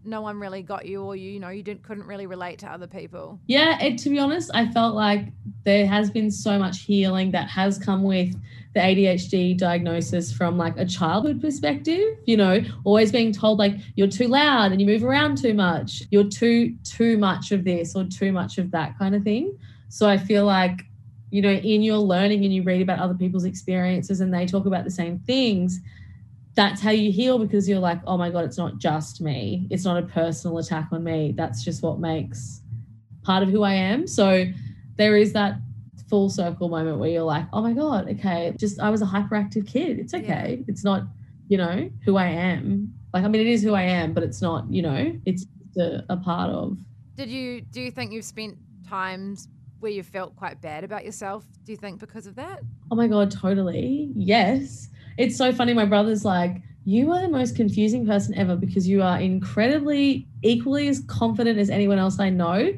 [0.05, 2.71] no one really got you or you, you know, you didn't couldn't really relate to
[2.71, 3.39] other people.
[3.47, 5.29] Yeah, it, to be honest, I felt like
[5.63, 8.35] there has been so much healing that has come with
[8.73, 14.07] the ADHD diagnosis from like a childhood perspective, you know, always being told like you're
[14.07, 18.03] too loud and you move around too much, you're too too much of this or
[18.05, 19.57] too much of that kind of thing.
[19.89, 20.85] So I feel like
[21.33, 24.67] you know, in your learning and you read about other people's experiences and they talk
[24.67, 25.79] about the same things,
[26.53, 29.65] that's how you heal because you're like, oh my God, it's not just me.
[29.71, 31.33] It's not a personal attack on me.
[31.35, 32.61] That's just what makes
[33.23, 34.05] part of who I am.
[34.05, 34.45] So
[34.97, 35.55] there is that
[36.07, 39.65] full circle moment where you're like, oh my God, okay, just I was a hyperactive
[39.65, 39.97] kid.
[39.97, 40.57] It's okay.
[40.59, 40.65] Yeah.
[40.67, 41.01] It's not,
[41.47, 42.93] you know, who I am.
[43.11, 45.47] Like, I mean, it is who I am, but it's not, you know, it's
[45.79, 46.77] a, a part of.
[47.15, 48.55] Did you, do you think you've spent
[48.87, 49.47] times
[49.83, 52.61] where you felt quite bad about yourself, do you think, because of that?
[52.89, 54.09] Oh my God, totally.
[54.15, 54.87] Yes.
[55.17, 55.73] It's so funny.
[55.73, 60.87] My brother's like, you are the most confusing person ever because you are incredibly equally
[60.87, 62.71] as confident as anyone else I know,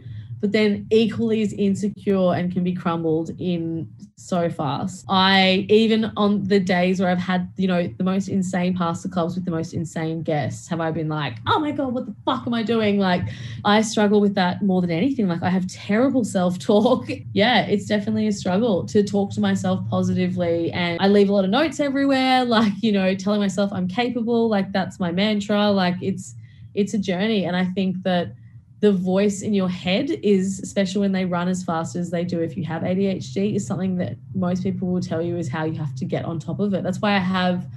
[0.46, 5.04] but then equally as insecure and can be crumbled in so fast.
[5.10, 9.34] I even on the days where I've had, you know, the most insane pasta clubs
[9.34, 12.46] with the most insane guests, have I been like, oh my God, what the fuck
[12.46, 13.00] am I doing?
[13.00, 13.24] Like,
[13.64, 15.28] I struggle with that more than anything.
[15.28, 17.10] Like, I have terrible self talk.
[17.34, 20.72] yeah, it's definitely a struggle to talk to myself positively.
[20.74, 24.48] And I leave a lot of notes everywhere, like, you know, telling myself I'm capable.
[24.48, 25.72] Like, that's my mantra.
[25.72, 26.36] Like, it's,
[26.76, 27.46] it's a journey.
[27.46, 28.36] And I think that
[28.82, 32.42] the voice in your head is, especially when they run as fast as they do
[32.42, 35.74] if you have ADHD, is something that most people will tell you is how you
[35.74, 36.84] have to get on top of it.
[36.84, 37.68] That's why I have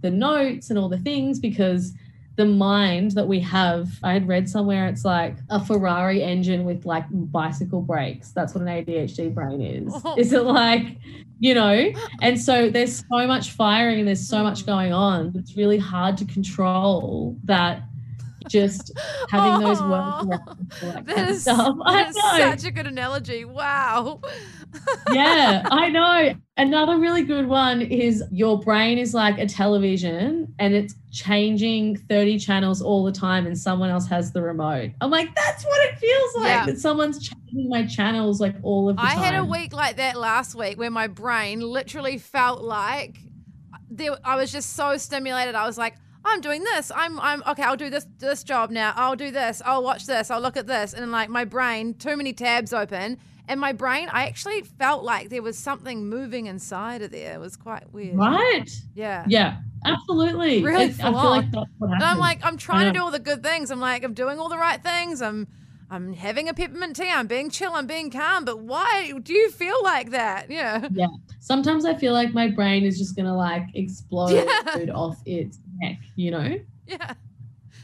[0.00, 1.92] the notes and all the things because
[2.36, 6.86] the mind that we have, I had read somewhere it's like a Ferrari engine with
[6.86, 8.30] like bicycle brakes.
[8.30, 9.92] That's what an ADHD brain is.
[10.16, 10.98] Is it like,
[11.40, 11.92] you know?
[12.22, 15.32] And so there's so much firing and there's so much going on.
[15.34, 17.82] It's really hard to control that
[18.48, 18.92] just
[19.28, 21.44] having those oh, words that, is.
[21.44, 23.44] That is such a good analogy.
[23.44, 24.20] Wow.
[25.12, 26.34] yeah, I know.
[26.56, 32.38] Another really good one is your brain is like a television and it's changing 30
[32.38, 34.90] channels all the time and someone else has the remote.
[35.00, 36.46] I'm like, that's what it feels like.
[36.46, 36.66] Yeah.
[36.66, 39.22] That someone's changing my channels like all of the I time.
[39.22, 43.18] had a week like that last week where my brain literally felt like
[43.90, 45.54] there, I was just so stimulated.
[45.54, 45.94] I was like,
[46.28, 46.92] I'm doing this.
[46.94, 47.62] I'm I'm okay.
[47.62, 48.92] I'll do this this job now.
[48.96, 49.62] I'll do this.
[49.64, 50.30] I'll watch this.
[50.30, 50.92] I'll look at this.
[50.94, 53.18] And like my brain, too many tabs open.
[53.48, 57.32] And my brain, I actually felt like there was something moving inside of there.
[57.34, 58.14] It was quite weird.
[58.14, 58.68] Right.
[58.94, 59.24] Yeah.
[59.26, 59.56] Yeah.
[59.86, 60.62] Absolutely.
[60.62, 63.10] Really it, I feel like that's what And I'm like, I'm trying to do all
[63.10, 63.70] the good things.
[63.70, 65.22] I'm like, I'm doing all the right things.
[65.22, 65.46] I'm
[65.90, 67.08] I'm having a peppermint tea.
[67.10, 67.72] I'm being chill.
[67.72, 68.44] I'm being calm.
[68.44, 70.50] But why do you feel like that?
[70.50, 70.86] Yeah.
[70.92, 71.06] Yeah.
[71.40, 74.92] Sometimes I feel like my brain is just gonna like explode yeah.
[74.92, 75.98] off its neck.
[76.16, 76.58] You know.
[76.86, 77.14] Yeah.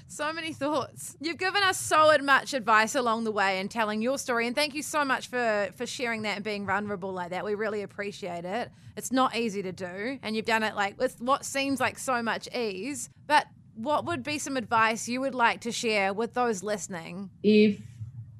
[0.06, 1.16] So many thoughts.
[1.20, 4.74] You've given us so much advice along the way and telling your story, and thank
[4.74, 7.44] you so much for for sharing that and being vulnerable like that.
[7.44, 8.70] We really appreciate it.
[8.96, 12.22] It's not easy to do, and you've done it like with what seems like so
[12.22, 13.10] much ease.
[13.26, 17.30] But what would be some advice you would like to share with those listening?
[17.42, 17.80] If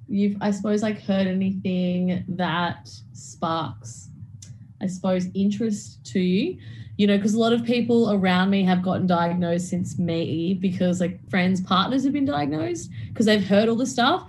[0.07, 4.11] you've, I suppose, like heard anything that sparks,
[4.81, 6.59] I suppose, interest to you,
[6.97, 11.01] you know, because a lot of people around me have gotten diagnosed since me because
[11.01, 14.27] like friends, partners have been diagnosed because they've heard all the stuff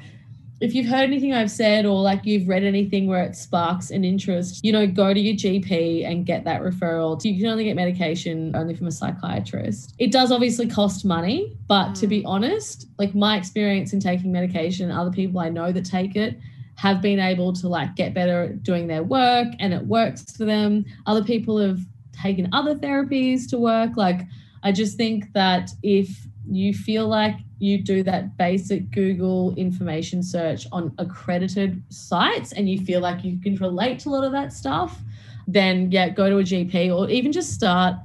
[0.61, 4.05] if you've heard anything I've said or like you've read anything where it sparks an
[4.05, 7.23] interest, you know, go to your GP and get that referral.
[7.23, 9.93] You can only get medication only from a psychiatrist.
[9.97, 11.99] It does obviously cost money, but mm.
[11.99, 12.27] to be mm.
[12.27, 16.39] honest, like my experience in taking medication, other people I know that take it
[16.77, 20.45] have been able to like get better at doing their work and it works for
[20.45, 20.85] them.
[21.05, 21.79] Other people have
[22.15, 23.97] taken other therapies to work.
[23.97, 24.21] Like
[24.63, 30.67] I just think that if you feel like you do that basic Google information search
[30.71, 34.53] on accredited sites and you feel like you can relate to a lot of that
[34.53, 34.99] stuff,
[35.47, 37.95] then yeah, go to a GP or even just start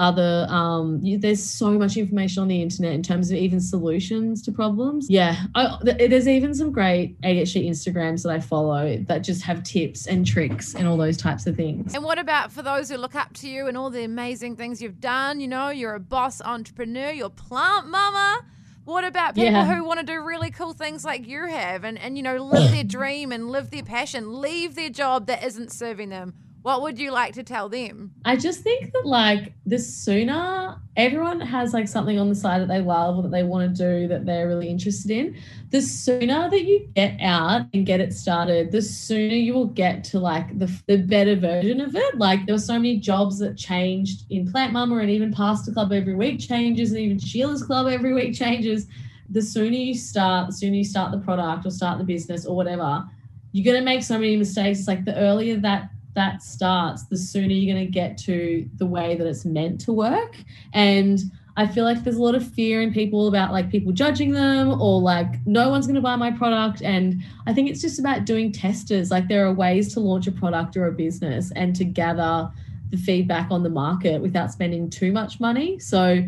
[0.00, 4.42] other um you, there's so much information on the internet in terms of even solutions
[4.42, 5.08] to problems.
[5.10, 10.06] Yeah I, there's even some great adhd instagrams that i follow that just have tips
[10.06, 11.94] and tricks and all those types of things.
[11.94, 14.80] And what about for those who look up to you and all the amazing things
[14.80, 15.40] you've done?
[15.40, 18.44] You know you're a boss entrepreneur you're plant mama.
[18.84, 19.74] What about people yeah.
[19.74, 22.72] who want to do really cool things like you have and, and you know live
[22.72, 26.98] their dream and live their passion leave their job that isn't serving them what would
[26.98, 28.12] you like to tell them?
[28.24, 32.68] I just think that like the sooner everyone has like something on the side that
[32.68, 35.36] they love or that they want to do that they're really interested in,
[35.70, 40.04] the sooner that you get out and get it started, the sooner you will get
[40.04, 42.18] to like the, the better version of it.
[42.18, 45.92] Like there were so many jobs that changed in Plant Mama and even Pasta Club
[45.92, 48.86] every week changes and even Sheila's Club every week changes.
[49.30, 52.54] The sooner you start, the sooner you start the product or start the business or
[52.54, 53.08] whatever,
[53.52, 54.86] you're going to make so many mistakes.
[54.86, 59.16] Like the earlier that that starts, the sooner you're going to get to the way
[59.16, 60.36] that it's meant to work.
[60.72, 61.20] And
[61.56, 64.80] I feel like there's a lot of fear in people about like people judging them
[64.80, 66.82] or like no one's going to buy my product.
[66.82, 69.10] And I think it's just about doing testers.
[69.10, 72.50] Like there are ways to launch a product or a business and to gather
[72.90, 75.78] the feedback on the market without spending too much money.
[75.78, 76.24] So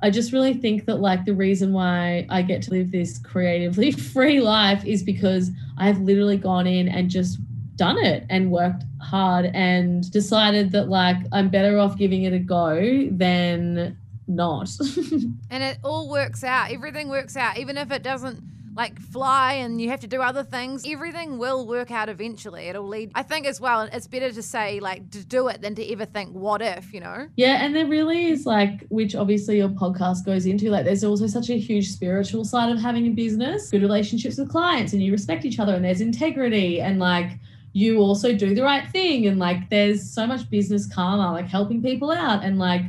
[0.00, 3.90] I just really think that like the reason why I get to live this creatively
[4.14, 7.38] free life is because I've literally gone in and just
[7.78, 12.38] done it and worked hard and decided that like I'm better off giving it a
[12.38, 14.68] go than not.
[15.50, 16.70] and it all works out.
[16.70, 18.42] Everything works out, even if it doesn't
[18.78, 22.68] like fly and you have to do other things, everything will work out eventually.
[22.68, 23.88] It'll lead, I think, as well.
[23.92, 27.00] It's better to say, like, to do it than to ever think, what if, you
[27.00, 27.26] know?
[27.34, 27.64] Yeah.
[27.64, 31.50] And there really is, like, which obviously your podcast goes into, like, there's also such
[31.50, 35.44] a huge spiritual side of having a business, good relationships with clients, and you respect
[35.44, 37.32] each other, and there's integrity, and like,
[37.72, 39.26] you also do the right thing.
[39.26, 42.44] And like there's so much business karma like helping people out.
[42.44, 42.82] And like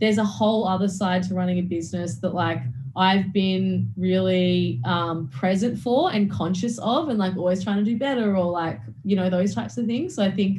[0.00, 2.60] there's a whole other side to running a business that like
[2.96, 7.96] I've been really um, present for and conscious of and like always trying to do
[7.96, 10.14] better or like you know those types of things.
[10.14, 10.58] So I think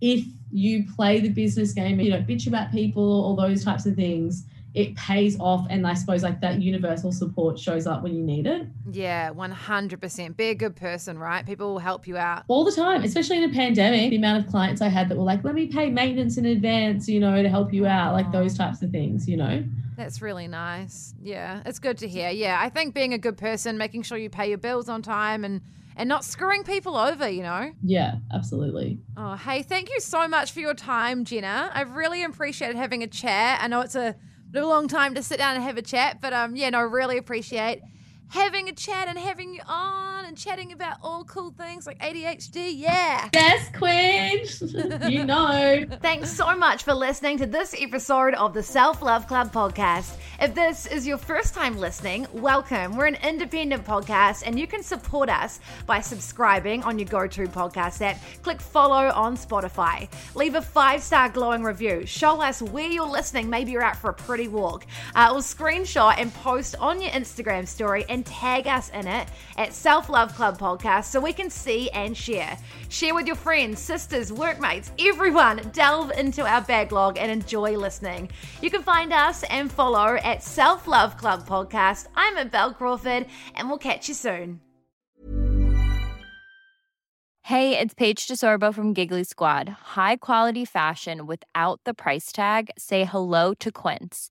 [0.00, 3.84] if you play the business game and you don't bitch about people or those types
[3.84, 4.44] of things
[4.76, 8.46] it pays off and i suppose like that universal support shows up when you need
[8.46, 12.70] it yeah 100% be a good person right people will help you out all the
[12.70, 15.54] time especially in a pandemic the amount of clients i had that were like let
[15.54, 18.90] me pay maintenance in advance you know to help you out like those types of
[18.90, 19.64] things you know
[19.96, 23.78] that's really nice yeah it's good to hear yeah i think being a good person
[23.78, 25.62] making sure you pay your bills on time and
[25.98, 27.72] and not screwing people over, you know?
[27.82, 28.98] Yeah, absolutely.
[29.16, 31.70] Oh, hey, thank you so much for your time, Jenna.
[31.72, 33.60] I've really appreciated having a chat.
[33.62, 34.14] I know it's a
[34.54, 37.18] a long time to sit down and have a chat, but um, yeah, no, really
[37.18, 37.82] appreciate
[38.28, 42.72] having a chat and having you on and chatting about all cool things like ADHD.
[42.76, 43.28] Yeah.
[43.32, 45.10] Yes, Queen.
[45.10, 45.84] you know.
[46.02, 50.16] Thanks so much for listening to this episode of the Self Love Club podcast.
[50.40, 52.96] If this is your first time listening, welcome.
[52.96, 57.46] We're an independent podcast and you can support us by subscribing on your go to
[57.46, 58.18] podcast app.
[58.42, 60.08] Click follow on Spotify.
[60.34, 62.04] Leave a five star glowing review.
[62.06, 63.48] Show us where you're listening.
[63.48, 64.86] Maybe you're out for a pretty walk.
[65.14, 69.72] Uh, or screenshot and post on your Instagram story and tag us in it at
[69.72, 72.56] Self Love Club Podcast so we can see and share.
[72.88, 75.58] Share with your friends, sisters, workmates, everyone.
[75.72, 78.30] Delve into our backlog and enjoy listening.
[78.62, 82.06] You can find us and follow at Self Love Club Podcast.
[82.14, 84.60] I'm at Bel Crawford, and we'll catch you soon.
[87.46, 89.68] Hey, it's Paige DeSorbo from Giggly Squad.
[89.94, 92.70] High quality fashion without the price tag?
[92.76, 94.30] Say hello to Quince.